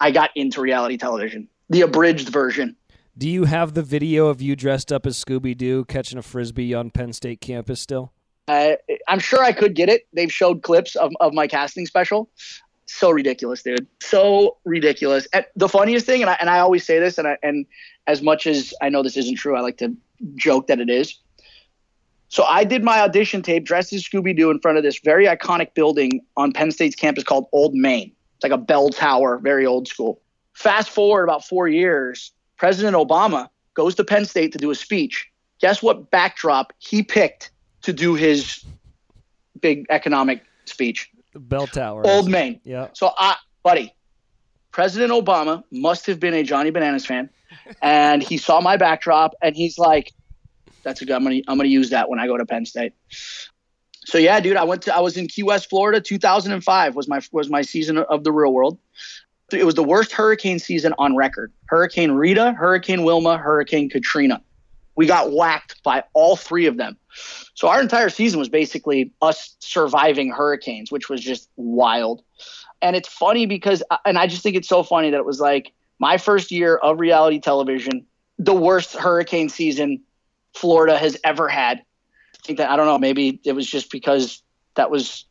[0.00, 2.76] I got into reality television, the abridged version.
[3.16, 6.74] Do you have the video of you dressed up as Scooby Doo catching a frisbee
[6.74, 8.12] on Penn State campus still?
[8.46, 8.72] Uh,
[9.08, 10.06] I'm sure I could get it.
[10.12, 12.28] They've showed clips of, of my casting special.
[12.86, 13.86] So ridiculous, dude.
[14.02, 15.26] So ridiculous.
[15.32, 17.66] And the funniest thing, and I, and I always say this, and I, and
[18.06, 19.96] as much as I know this isn't true, I like to
[20.36, 21.18] joke that it is.
[22.28, 25.26] So I did my audition tape dressed as Scooby Doo in front of this very
[25.26, 28.12] iconic building on Penn State's campus called Old Main.
[28.36, 30.20] It's like a bell tower, very old school.
[30.52, 35.30] Fast forward about four years, President Obama goes to Penn State to do a speech.
[35.60, 37.50] Guess what backdrop he picked
[37.84, 38.64] to do his
[39.60, 41.10] big economic speech.
[41.34, 42.06] Bell tower.
[42.06, 42.60] Old Main.
[42.64, 42.88] Yeah.
[42.92, 43.94] So, I, buddy,
[44.72, 47.30] President Obama must have been a Johnny Bananas fan,
[47.82, 50.12] and he saw my backdrop, and he's like,
[50.82, 51.14] "That's a good.
[51.14, 52.92] I'm gonna I'm gonna use that when I go to Penn State."
[54.06, 56.00] So yeah, dude, I went to I was in Key West, Florida.
[56.00, 58.78] 2005 was my was my season of the Real World.
[59.52, 61.52] It was the worst hurricane season on record.
[61.66, 64.42] Hurricane Rita, Hurricane Wilma, Hurricane Katrina.
[64.96, 66.96] We got whacked by all three of them.
[67.54, 72.22] So our entire season was basically us surviving hurricanes, which was just wild.
[72.82, 75.40] And it's funny because, uh, and I just think it's so funny that it was
[75.40, 78.04] like my first year of reality television,
[78.38, 80.02] the worst hurricane season
[80.54, 81.78] Florida has ever had.
[81.78, 84.42] I think that I don't know, maybe it was just because
[84.74, 85.24] that was,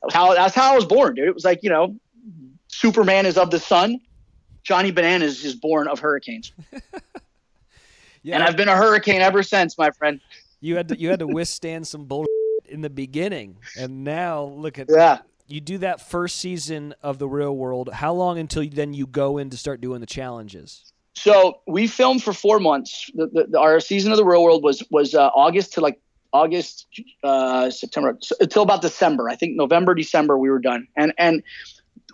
[0.00, 1.28] that was how that's how I was born, dude.
[1.28, 1.96] It was like you know,
[2.68, 4.00] Superman is of the sun,
[4.66, 6.52] Johnny Bananas is born of hurricanes.
[8.22, 8.34] yeah.
[8.34, 10.20] And I've been a hurricane ever since, my friend.
[10.60, 12.26] You had to you had to withstand some bull
[12.64, 15.18] in the beginning, and now look at yeah.
[15.48, 17.90] You do that first season of the Real World.
[17.92, 20.92] How long until then you go in to start doing the challenges?
[21.14, 23.10] So we filmed for four months.
[23.14, 26.00] The, the, the, our season of the Real World was was uh, August to like
[26.32, 26.86] August,
[27.22, 29.28] uh, September until about December.
[29.28, 30.88] I think November, December we were done.
[30.96, 31.42] And and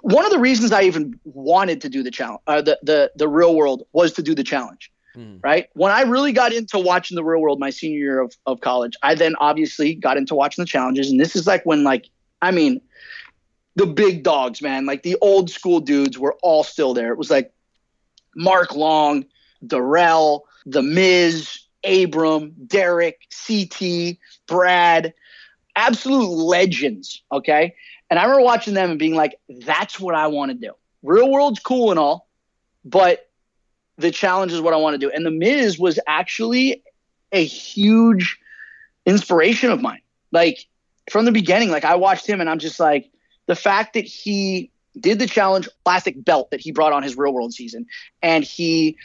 [0.02, 3.28] one of the reasons I even wanted to do the challenge, uh, the the the
[3.28, 4.92] real world, was to do the challenge.
[5.16, 5.40] Mm.
[5.42, 8.60] Right when I really got into watching the real world my senior year of, of
[8.60, 12.08] college, I then obviously got into watching the challenges, and this is like when like
[12.40, 12.80] I mean,
[13.76, 17.12] the big dogs, man, like the old school dudes were all still there.
[17.12, 17.52] It was like
[18.34, 19.24] Mark Long,
[19.66, 25.14] Darrell, The Miz, Abram, Derek, CT, Brad,
[25.76, 27.22] absolute legends.
[27.30, 27.74] Okay.
[28.10, 30.72] And I remember watching them and being like, that's what I want to do.
[31.02, 32.28] Real world's cool and all,
[32.84, 33.30] but
[34.02, 35.10] the challenge is what I want to do.
[35.10, 36.82] And The Miz was actually
[37.32, 38.38] a huge
[39.06, 40.02] inspiration of mine.
[40.30, 40.66] Like
[41.10, 43.10] from the beginning, like I watched him and I'm just like,
[43.46, 47.32] the fact that he did the challenge plastic belt that he brought on his real
[47.32, 47.86] world season
[48.20, 48.96] and he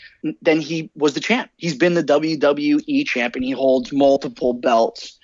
[0.42, 5.18] then he was the champ he's been the wwe champ and he holds multiple belts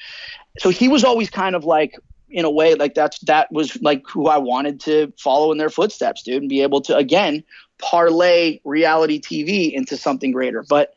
[0.59, 1.95] so he was always kind of like
[2.29, 5.69] in a way like that's that was like who i wanted to follow in their
[5.69, 7.43] footsteps dude and be able to again
[7.79, 10.93] parlay reality tv into something greater but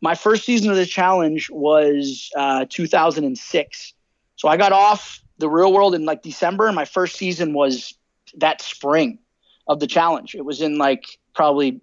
[0.00, 3.94] my first season of the challenge was uh, 2006
[4.36, 7.94] so i got off the real world in like december and my first season was
[8.36, 9.18] that spring
[9.66, 10.34] of the challenge.
[10.34, 11.80] It was in like probably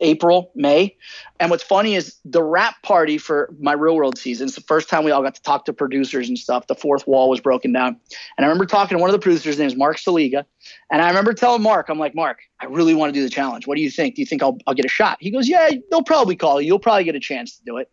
[0.00, 0.96] April, May.
[1.40, 4.46] And what's funny is the wrap party for my real world season.
[4.46, 6.66] It's the first time we all got to talk to producers and stuff.
[6.66, 7.96] The fourth wall was broken down.
[8.36, 10.44] And I remember talking to one of the producers, his name is Mark Saliga.
[10.90, 13.66] And I remember telling Mark, I'm like, Mark, I really want to do the challenge.
[13.66, 14.14] What do you think?
[14.14, 15.18] Do you think I'll, I'll get a shot?
[15.20, 16.68] He goes, Yeah, they'll probably call you.
[16.68, 17.90] You'll probably get a chance to do it.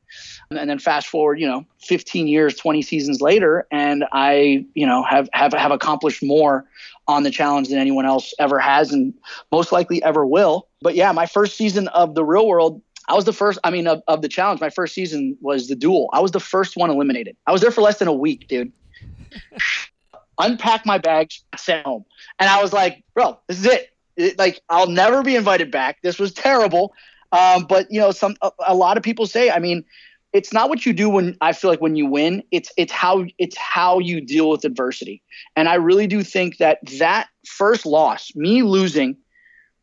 [0.49, 5.03] And then fast forward, you know, 15 years, 20 seasons later, and I, you know,
[5.03, 6.65] have have have accomplished more
[7.07, 9.13] on the challenge than anyone else ever has and
[9.51, 10.67] most likely ever will.
[10.84, 13.88] But yeah, my first season of the real world, I was the first, I mean,
[13.88, 16.09] of, of the challenge, my first season was the duel.
[16.13, 17.36] I was the first one eliminated.
[17.47, 18.71] I was there for less than a week, dude.
[20.39, 22.05] Unpack my bags, sent home.
[22.39, 23.89] And I was like, bro, this is it.
[24.17, 24.38] it.
[24.38, 26.01] Like, I'll never be invited back.
[26.01, 26.93] This was terrible.
[27.31, 29.86] Um, but, you know, some a, a lot of people say, I mean,
[30.34, 32.43] it's not what you do when I feel like when you win.
[32.51, 35.21] It's it's how it's how you deal with adversity.
[35.55, 39.15] And I really do think that that first loss, me losing,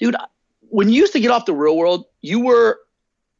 [0.00, 0.16] dude,
[0.70, 2.80] when you used to get off the real world, you were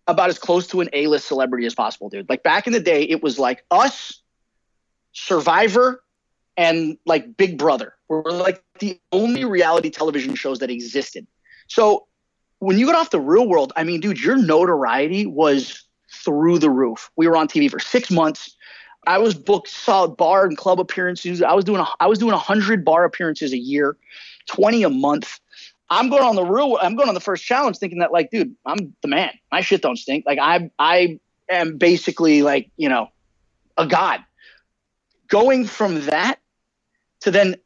[0.07, 2.29] about as close to an A-list celebrity as possible, dude.
[2.29, 4.21] Like back in the day, it was like us,
[5.13, 6.03] Survivor,
[6.57, 11.27] and like Big Brother were like the only reality television shows that existed.
[11.69, 12.07] So
[12.59, 16.71] when you got off the real world, I mean, dude, your notoriety was through the
[16.71, 17.11] roof.
[17.17, 18.57] We were on TV for six months.
[19.07, 21.41] I was booked solid bar and club appearances.
[21.41, 23.97] I was doing a, I was doing hundred bar appearances a year,
[24.47, 25.41] twenty a month.
[25.91, 26.79] I'm going on the real.
[26.81, 29.31] I'm going on the first challenge, thinking that like, dude, I'm the man.
[29.51, 30.25] My shit don't stink.
[30.27, 31.19] Like I I
[31.51, 33.09] am basically like you know
[33.77, 34.21] a god.
[35.29, 36.39] Going from that
[37.21, 37.57] to then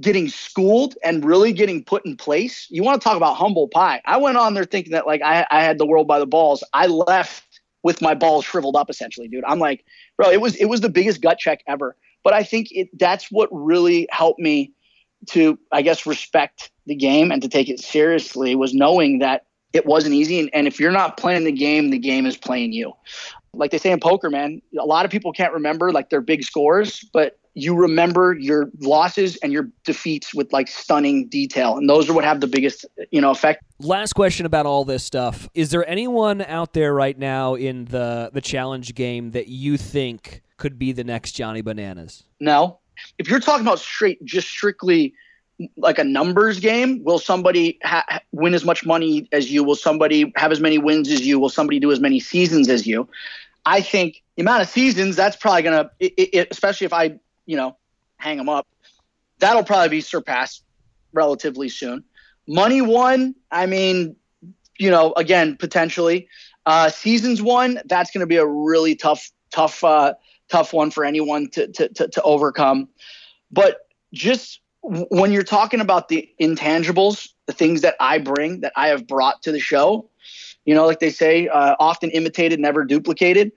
[0.00, 2.66] getting schooled and really getting put in place.
[2.70, 4.02] You want to talk about humble pie.
[4.04, 6.64] I went on there thinking that like I, I had the world by the balls.
[6.72, 9.44] I left with my balls shriveled up essentially, dude.
[9.46, 9.84] I'm like,
[10.16, 11.96] bro, it was it was the biggest gut check ever.
[12.24, 14.72] But I think it that's what really helped me
[15.30, 19.86] to, I guess, respect the game and to take it seriously was knowing that it
[19.86, 20.40] wasn't easy.
[20.40, 22.92] And, and if you're not playing the game, the game is playing you.
[23.52, 26.42] Like they say in poker, man, a lot of people can't remember like their big
[26.42, 31.76] scores, but you remember your losses and your defeats with like stunning detail.
[31.76, 33.64] And those are what have the biggest you know effect.
[33.80, 35.48] Last question about all this stuff.
[35.54, 40.42] Is there anyone out there right now in the the challenge game that you think
[40.56, 42.24] could be the next johnny bananas?
[42.40, 42.78] No.
[43.18, 45.14] If you're talking about straight just strictly
[45.76, 50.32] like a numbers game will somebody ha- win as much money as you will somebody
[50.36, 53.08] have as many wins as you will somebody do as many seasons as you
[53.66, 57.76] i think the amount of seasons that's probably going to especially if i you know,
[58.18, 58.68] hang them up.
[59.40, 60.62] That'll probably be surpassed
[61.12, 62.04] relatively soon.
[62.46, 64.14] Money one, I mean,
[64.78, 66.28] you know, again, potentially.
[66.66, 70.12] Uh, seasons one, that's going to be a really tough, tough, uh,
[70.50, 72.88] tough one for anyone to, to, to, to overcome.
[73.50, 73.78] But
[74.12, 79.06] just when you're talking about the intangibles, the things that I bring, that I have
[79.06, 80.08] brought to the show,
[80.64, 83.52] you know, like they say, uh, often imitated, never duplicated.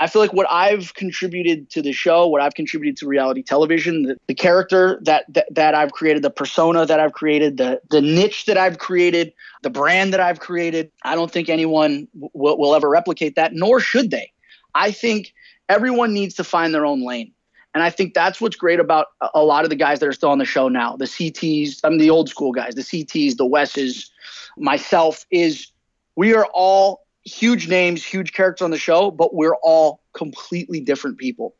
[0.00, 4.04] I feel like what I've contributed to the show, what I've contributed to reality television,
[4.04, 8.00] the, the character that, that, that I've created, the persona that I've created, the the
[8.00, 12.76] niche that I've created, the brand that I've created, I don't think anyone w- will
[12.76, 14.30] ever replicate that, nor should they.
[14.74, 15.34] I think
[15.68, 17.32] everyone needs to find their own lane.
[17.74, 20.30] And I think that's what's great about a lot of the guys that are still
[20.30, 24.10] on the show now, the CTs, I'm the old school guys, the CTs, the Wesses,
[24.56, 25.70] myself, is
[26.16, 31.18] we are all huge names, huge characters on the show, but we're all completely different
[31.18, 31.54] people.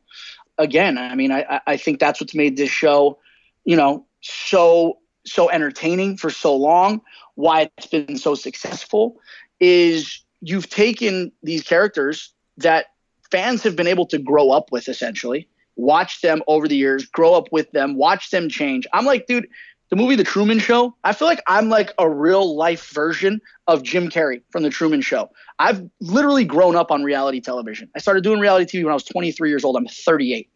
[0.57, 3.19] Again, I mean, I, I think that's what's made this show,
[3.63, 7.01] you know, so so entertaining for so long,
[7.35, 9.17] why it's been so successful,
[9.59, 12.87] is you've taken these characters that
[13.31, 15.47] fans have been able to grow up with essentially,
[15.79, 18.85] watch them over the years, grow up with them, watch them change.
[18.93, 19.47] I'm like, dude,
[19.89, 23.81] the movie The Truman Show, I feel like I'm like a real life version of
[23.81, 25.31] Jim Carrey from The Truman Show.
[25.57, 27.89] I've literally grown up on reality television.
[27.95, 29.75] I started doing reality TV when I was 23 years old.
[29.77, 30.49] I'm 38.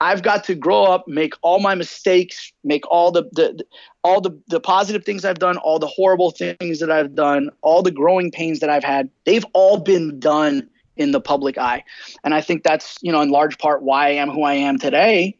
[0.00, 3.64] I've got to grow up, make all my mistakes, make all the, the,
[4.04, 7.82] all the, the positive things I've done, all the horrible things that I've done, all
[7.82, 9.08] the growing pains that I've had.
[9.24, 11.84] They've all been done in the public eye.
[12.24, 14.78] And I think that's, you know, in large part why I am who I am
[14.78, 15.36] today.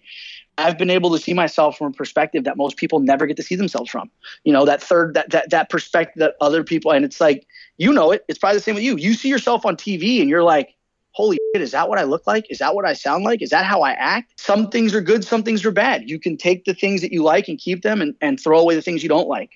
[0.59, 3.43] I've been able to see myself from a perspective that most people never get to
[3.43, 4.11] see themselves from.
[4.45, 7.47] You know, that third that that that perspective that other people and it's like,
[7.77, 8.25] you know it.
[8.29, 8.97] It's probably the same with you.
[8.97, 10.75] You see yourself on TV and you're like,
[11.17, 12.47] holy shit, is that what I look like?
[12.51, 13.41] Is that what I sound like?
[13.41, 14.39] Is that how I act?
[14.39, 16.09] Some things are good, some things are bad.
[16.09, 18.75] You can take the things that you like and keep them and, and throw away
[18.75, 19.53] the things you don't like.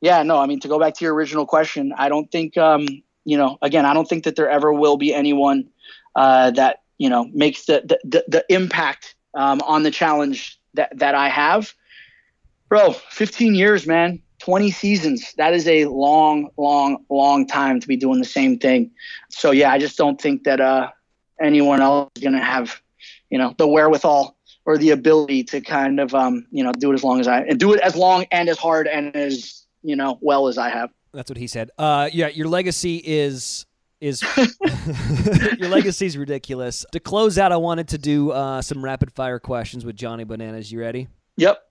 [0.00, 2.86] Yeah, no, I mean, to go back to your original question, I don't think, um,
[3.26, 5.68] you know, again, I don't think that there ever will be anyone
[6.14, 10.96] uh, that, you know, makes the, the, the, the impact um, on the challenge that,
[10.96, 11.74] that I have.
[12.68, 14.22] Bro, 15 years, man.
[14.38, 15.34] 20 seasons.
[15.38, 18.92] That is a long, long, long time to be doing the same thing.
[19.28, 20.90] So yeah, I just don't think that uh,
[21.40, 22.80] anyone else is to have,
[23.28, 26.94] you know, the wherewithal or the ability to kind of, um, you know, do it
[26.94, 29.96] as long as I and do it as long and as hard and as you
[29.96, 30.90] know well as I have.
[31.16, 31.70] That's what he said.
[31.78, 33.64] Uh, yeah, your legacy is
[34.00, 34.22] is
[35.58, 36.84] your legacy is ridiculous.
[36.92, 40.70] To close out, I wanted to do uh, some rapid fire questions with Johnny Bananas.
[40.70, 41.08] You ready?
[41.38, 41.62] Yep.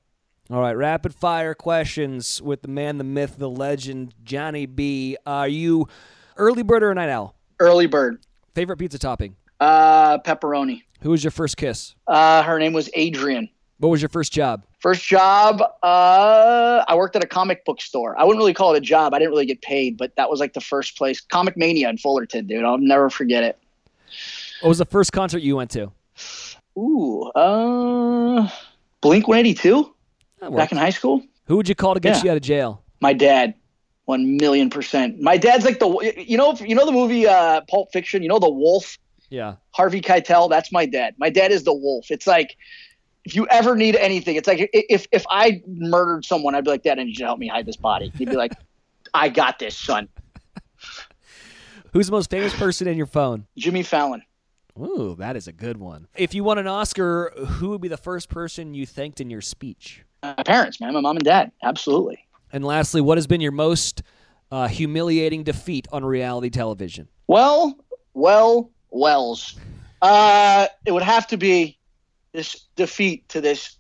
[0.50, 5.18] All right, rapid fire questions with the man, the myth, the legend, Johnny B.
[5.26, 5.88] Are you
[6.38, 7.36] early bird or a night owl?
[7.60, 8.20] Early bird.
[8.54, 9.36] Favorite pizza topping?
[9.60, 10.84] Uh, pepperoni.
[11.02, 11.96] Who was your first kiss?
[12.08, 13.50] Uh, her name was Adrian.
[13.80, 14.64] What was your first job?
[14.80, 18.18] First job, uh, I worked at a comic book store.
[18.18, 19.14] I wouldn't really call it a job.
[19.14, 21.20] I didn't really get paid, but that was like the first place.
[21.20, 22.64] Comic Mania in Fullerton, dude.
[22.64, 23.58] I'll never forget it.
[24.62, 25.92] What was the first concert you went to?
[26.78, 28.50] Ooh, uh,
[29.02, 29.94] Blink 182
[30.56, 31.22] back in high school.
[31.48, 32.24] Who would you call to get Yeah.
[32.24, 32.82] you out of jail?
[33.02, 33.56] My dad,
[34.06, 35.20] one million percent.
[35.20, 38.24] My dad's like the you know you know the movie uh, Pulp Fiction.
[38.24, 38.98] You know the Wolf,
[39.30, 39.56] Yeah.
[39.72, 40.50] Harvey Keitel.
[40.50, 41.16] That's my dad.
[41.18, 42.10] My dad is the Wolf.
[42.10, 42.56] It's like
[43.26, 46.84] if you ever need anything, it's like if if I murdered someone, I'd be like,
[46.84, 48.12] Dad, I need you to help me hide this body.
[48.18, 48.54] He'd be like,
[49.14, 50.08] I got this, son.
[51.94, 53.48] Who's the most famous person in your phone?
[53.58, 54.22] Jimmy Fallon.
[54.78, 56.08] Ooh, that is a good one.
[56.16, 59.40] If you won an Oscar, who would be the first person you thanked in your
[59.42, 60.04] speech?
[60.22, 62.20] My parents, man, my mom and dad, absolutely.
[62.52, 64.04] And lastly, what has been your most
[64.52, 67.08] uh, humiliating defeat on reality television?
[67.28, 67.78] Well,
[68.14, 69.56] well, Wells.
[70.02, 71.75] Uh, it would have to be
[72.36, 73.78] this defeat to this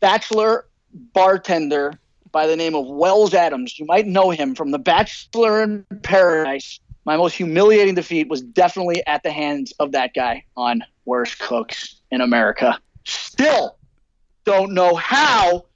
[0.00, 1.98] bachelor bartender
[2.32, 3.78] by the name of Wells Adams.
[3.78, 6.80] You might know him from The Bachelor in Paradise.
[7.04, 12.00] My most humiliating defeat was definitely at the hands of that guy on Worst Cooks
[12.10, 12.78] in America.
[13.04, 13.76] Still
[14.44, 15.66] don't know how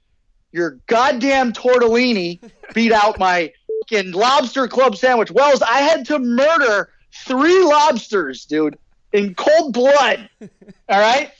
[0.51, 2.39] your goddamn tortellini
[2.73, 5.31] beat out my fucking lobster club sandwich.
[5.31, 6.89] Wells, I had to murder
[7.25, 8.77] three lobsters, dude,
[9.11, 10.29] in cold blood.
[10.41, 11.31] All right?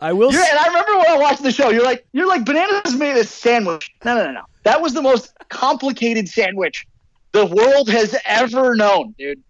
[0.00, 0.32] I will.
[0.32, 3.16] You're, and I remember when I watched the show, you're like, you're like, bananas made
[3.16, 3.90] a sandwich.
[4.04, 4.42] No, no, no, no.
[4.62, 6.86] That was the most complicated sandwich
[7.32, 9.42] the world has ever known, dude.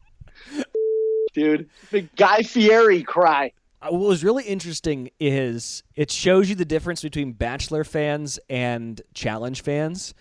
[1.35, 3.53] Dude, the Guy Fieri cry.
[3.81, 9.01] Uh, what was really interesting is it shows you the difference between Bachelor fans and
[9.15, 10.15] Challenge fans.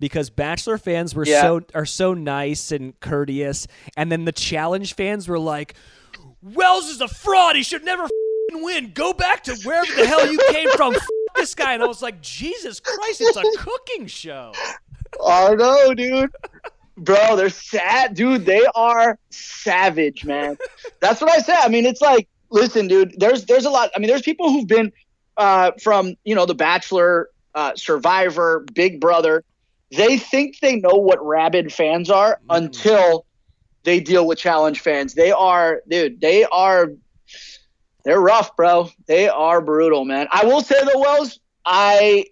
[0.00, 1.42] Because Bachelor fans were Yeah.
[1.42, 5.74] so are so nice and courteous, and then the Challenge fans were like,
[6.42, 7.54] "Wells is a fraud.
[7.54, 8.08] He should never
[8.62, 8.92] win.
[8.92, 10.94] Go back to wherever the hell you came from.
[10.94, 14.52] F- this guy." And I was like, "Jesus Christ, it's a cooking show."
[15.20, 16.30] Oh no, dude.
[16.96, 18.46] Bro, they're sad, dude.
[18.46, 20.56] They are savage, man.
[21.00, 21.58] That's what I said.
[21.60, 23.18] I mean, it's like, listen, dude.
[23.18, 23.90] There's there's a lot.
[23.96, 24.92] I mean, there's people who've been
[25.36, 29.44] uh, from you know The Bachelor, uh, Survivor, Big Brother.
[29.90, 33.26] They think they know what rabid fans are until
[33.84, 35.14] they deal with challenge fans.
[35.14, 36.20] They are, dude.
[36.20, 36.88] They are.
[38.04, 38.90] They're rough, bro.
[39.06, 40.28] They are brutal, man.
[40.30, 42.26] I will say though, Wells, I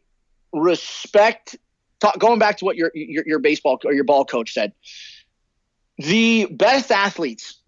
[0.52, 1.56] respect
[2.00, 4.72] talk, going back to what your, your your baseball or your ball coach said.
[5.98, 7.58] The best athletes,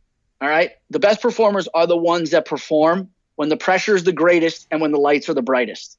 [0.40, 4.12] all right, the best performers are the ones that perform when the pressure is the
[4.12, 5.98] greatest and when the lights are the brightest.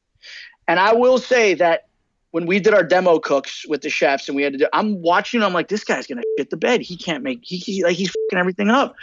[0.68, 1.88] And I will say that
[2.32, 5.02] when we did our demo cooks with the chefs and we had to do, I'm
[5.02, 6.82] watching, I'm like, this guy's gonna get the bed.
[6.82, 8.96] He can't make he, he like he's fucking everything up.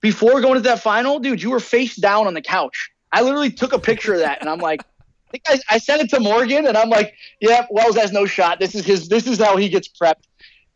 [0.00, 2.90] Before going to that final, dude, you were face down on the couch.
[3.10, 4.82] I literally took a picture of that and I'm like,
[5.28, 8.24] I think I, I sent it to Morgan, and I'm like, "Yeah, Wells has no
[8.24, 8.60] shot.
[8.60, 9.08] This is his.
[9.08, 10.24] This is how he gets prepped."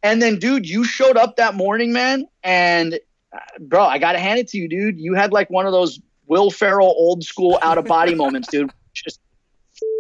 [0.03, 3.01] And then, dude, you showed up that morning, man, and
[3.33, 4.99] uh, bro, I gotta hand it to you, dude.
[4.99, 8.71] You had like one of those Will Ferrell old school out of body moments, dude.
[8.93, 9.21] Just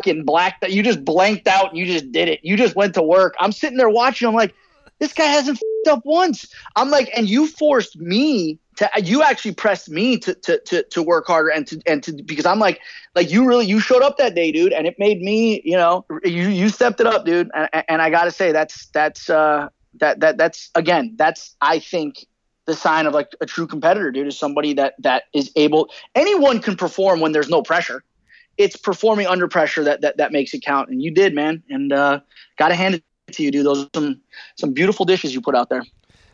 [0.00, 1.70] fucking blacked that you just blanked out.
[1.70, 2.40] And you just did it.
[2.42, 3.34] You just went to work.
[3.40, 4.28] I'm sitting there watching.
[4.28, 4.54] I'm like,
[4.98, 5.58] this guy hasn't
[5.88, 6.46] up once.
[6.76, 9.02] I'm like, and you forced me to.
[9.02, 12.46] You actually pressed me to to to, to work harder and to and to because
[12.46, 12.80] I'm like,
[13.14, 16.04] like you really you showed up that day, dude, and it made me, you know,
[16.24, 17.50] you you stepped it up, dude.
[17.54, 19.68] And, and I gotta say, that's that's uh
[20.00, 22.26] that that that's again, that's I think
[22.66, 25.90] the sign of like a true competitor, dude, is somebody that that is able.
[26.14, 28.04] Anyone can perform when there's no pressure.
[28.58, 31.62] It's performing under pressure that that that makes it count, and you did, man.
[31.68, 32.20] And uh,
[32.58, 33.02] gotta hand it
[33.32, 33.66] to you, dude.
[33.66, 34.20] Those are some
[34.56, 35.82] some beautiful dishes you put out there.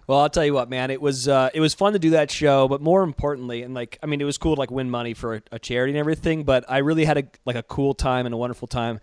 [0.08, 0.90] Well, I'll tell you what, man.
[0.90, 3.98] It was uh, it was fun to do that show, but more importantly, and like
[4.02, 6.44] I mean, it was cool to like win money for a, a charity and everything.
[6.44, 9.00] But I really had a like a cool time and a wonderful time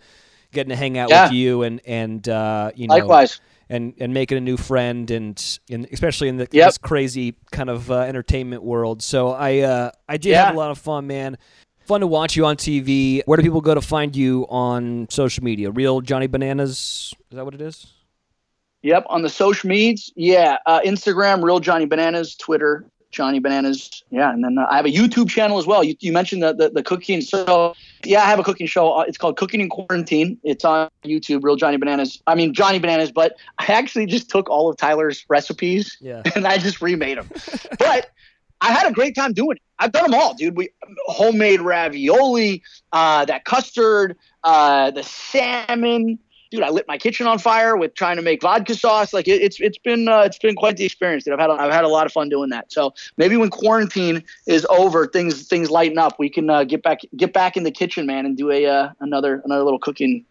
[0.52, 1.24] getting to hang out Yeah.
[1.26, 3.40] with you and and uh, you know Likewise.
[3.70, 6.66] and and making a new friend and, and especially in the, Yep.
[6.68, 9.00] this crazy kind of uh, entertainment world.
[9.00, 10.46] So I uh, I did Yeah.
[10.46, 11.38] have a lot of fun, man.
[11.86, 13.22] Fun to watch you on TV.
[13.26, 15.70] Where do people go to find you on social media?
[15.70, 17.14] Real Johnny Bananas?
[17.30, 17.86] Is that what it is?
[18.82, 24.30] Yep, on the social medias, yeah, uh, Instagram, real Johnny Bananas, Twitter, Johnny Bananas, yeah,
[24.32, 25.82] and then uh, I have a YouTube channel as well.
[25.82, 27.74] You, you mentioned the, the the cooking, so
[28.04, 28.92] yeah, I have a cooking show.
[28.92, 30.38] Uh, It's called Cooking in Quarantine.
[30.44, 32.22] It's on YouTube, real Johnny Bananas.
[32.26, 36.22] I mean Johnny Bananas, but I actually just took all of Tyler's recipes Yeah.
[36.36, 37.28] and I just remade them.
[37.78, 38.10] but
[38.60, 39.62] I had a great time doing it.
[39.78, 40.56] I've done them all, dude.
[40.56, 40.70] We
[41.06, 42.62] homemade ravioli,
[42.92, 46.18] uh, that custard, uh, the salmon.
[46.56, 49.12] Dude, I lit my kitchen on fire with trying to make vodka sauce.
[49.12, 51.24] Like it, it's it's been uh, it's been quite the experience.
[51.24, 51.34] Dude.
[51.34, 52.72] I've had I've had a lot of fun doing that.
[52.72, 56.18] So maybe when quarantine is over, things things lighten up.
[56.18, 58.90] We can uh, get back get back in the kitchen, man, and do a uh,
[59.00, 60.24] another another little cooking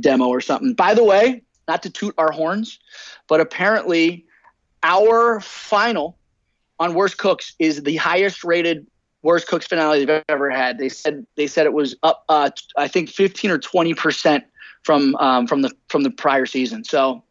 [0.00, 0.74] demo or something.
[0.74, 2.80] By the way, not to toot our horns,
[3.28, 4.26] but apparently
[4.82, 6.18] our final
[6.80, 8.86] on Worst Cooks is the highest rated
[9.22, 10.78] Worst Cooks finale they've ever had.
[10.78, 14.44] They said they said it was up, uh, I think, fifteen or twenty percent
[14.82, 16.84] from um, from the from the prior season.
[16.84, 17.22] So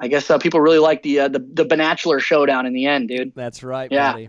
[0.00, 3.08] I guess uh, people really like the uh, the the Bachelor showdown in the end,
[3.08, 3.32] dude.
[3.34, 4.12] That's right, Yeah.
[4.12, 4.28] buddy.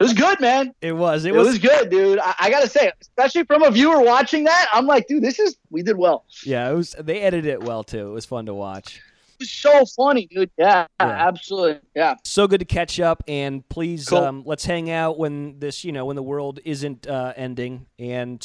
[0.00, 0.74] It was good, man.
[0.80, 1.24] It was.
[1.26, 2.18] It, It was, good, dude.
[2.18, 5.56] I, I gotta say, especially from a viewer watching that, I'm like, dude, this is
[5.70, 6.24] we did well.
[6.44, 6.96] Yeah, it was.
[6.98, 8.08] They edited it well too.
[8.08, 8.96] It was fun to watch.
[8.96, 10.50] It was so funny, dude.
[10.58, 11.06] Yeah, Yeah.
[11.28, 11.80] absolutely.
[11.94, 12.14] Yeah.
[12.24, 14.18] So good to catch up, and please, Cool.
[14.18, 17.86] um, let's hang out when this, you know, when the world isn't uh, ending.
[17.98, 18.42] And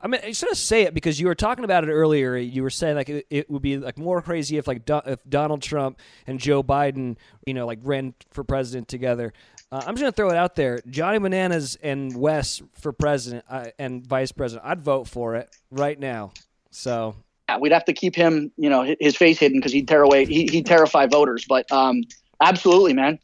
[0.00, 2.36] I mean, I just gonna say it because you were talking about it earlier.
[2.36, 5.18] You were saying like it, it would be like more crazy if like Do- if
[5.28, 9.32] Donald Trump and Joe Biden, you know, like ran for president together.
[9.72, 13.66] Uh, I'm just gonna throw it out there: Johnny Bananas and Wells for president uh,
[13.78, 14.66] and vice president.
[14.66, 16.32] I'd vote for it right now.
[16.70, 17.16] So
[17.48, 20.24] Yeah, we'd have to keep him, you know, his face hidden because he'd tear away,
[20.26, 21.44] he, he'd terrify voters.
[21.48, 22.04] But um,
[22.40, 23.18] absolutely, man.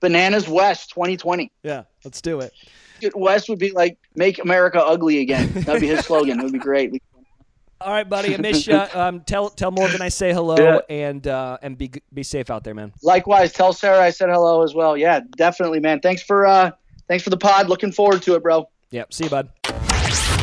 [0.00, 1.50] Bananas Wells 2020.
[1.62, 2.52] yeah, let's do it.
[3.14, 5.50] Wells would be like, make America ugly again.
[5.52, 6.40] That'd be his slogan.
[6.40, 7.02] It would be great.
[7.80, 8.34] All right, buddy.
[8.34, 8.74] I miss you.
[8.94, 10.78] Um, tell tell Morgan I say hello Yeah.
[10.88, 12.92] and uh, and be be safe out there, man.
[13.02, 14.96] Likewise, tell Sarah I said hello as well.
[14.96, 16.00] Yeah, definitely, man.
[16.00, 16.70] Thanks for uh,
[17.06, 17.68] thanks for the pod.
[17.68, 18.68] Looking forward to it, bro.
[18.92, 19.12] Yep.
[19.12, 19.50] See you, bud.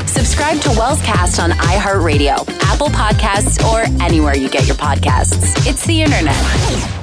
[0.06, 5.68] Subscribe to Wellscast on iHeartRadio, Apple Podcasts, or anywhere you get your podcasts.
[5.68, 7.03] It's the internet.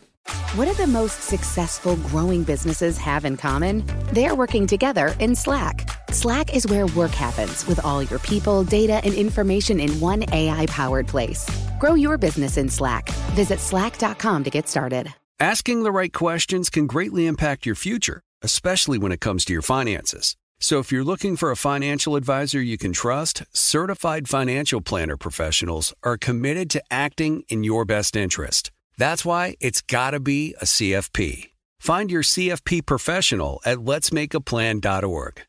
[0.55, 3.83] What do the most successful growing businesses have in common?
[4.11, 5.89] They're working together in Slack.
[6.11, 10.65] Slack is where work happens with all your people, data, and information in one AI
[10.67, 11.49] powered place.
[11.79, 13.09] Grow your business in Slack.
[13.33, 15.13] Visit slack.com to get started.
[15.39, 19.63] Asking the right questions can greatly impact your future, especially when it comes to your
[19.63, 20.35] finances.
[20.59, 25.95] So if you're looking for a financial advisor you can trust, certified financial planner professionals
[26.03, 28.69] are committed to acting in your best interest.
[29.01, 31.49] That's why it's got to be a CFP.
[31.79, 35.41] Find your CFP professional at letsmakeaplan.org.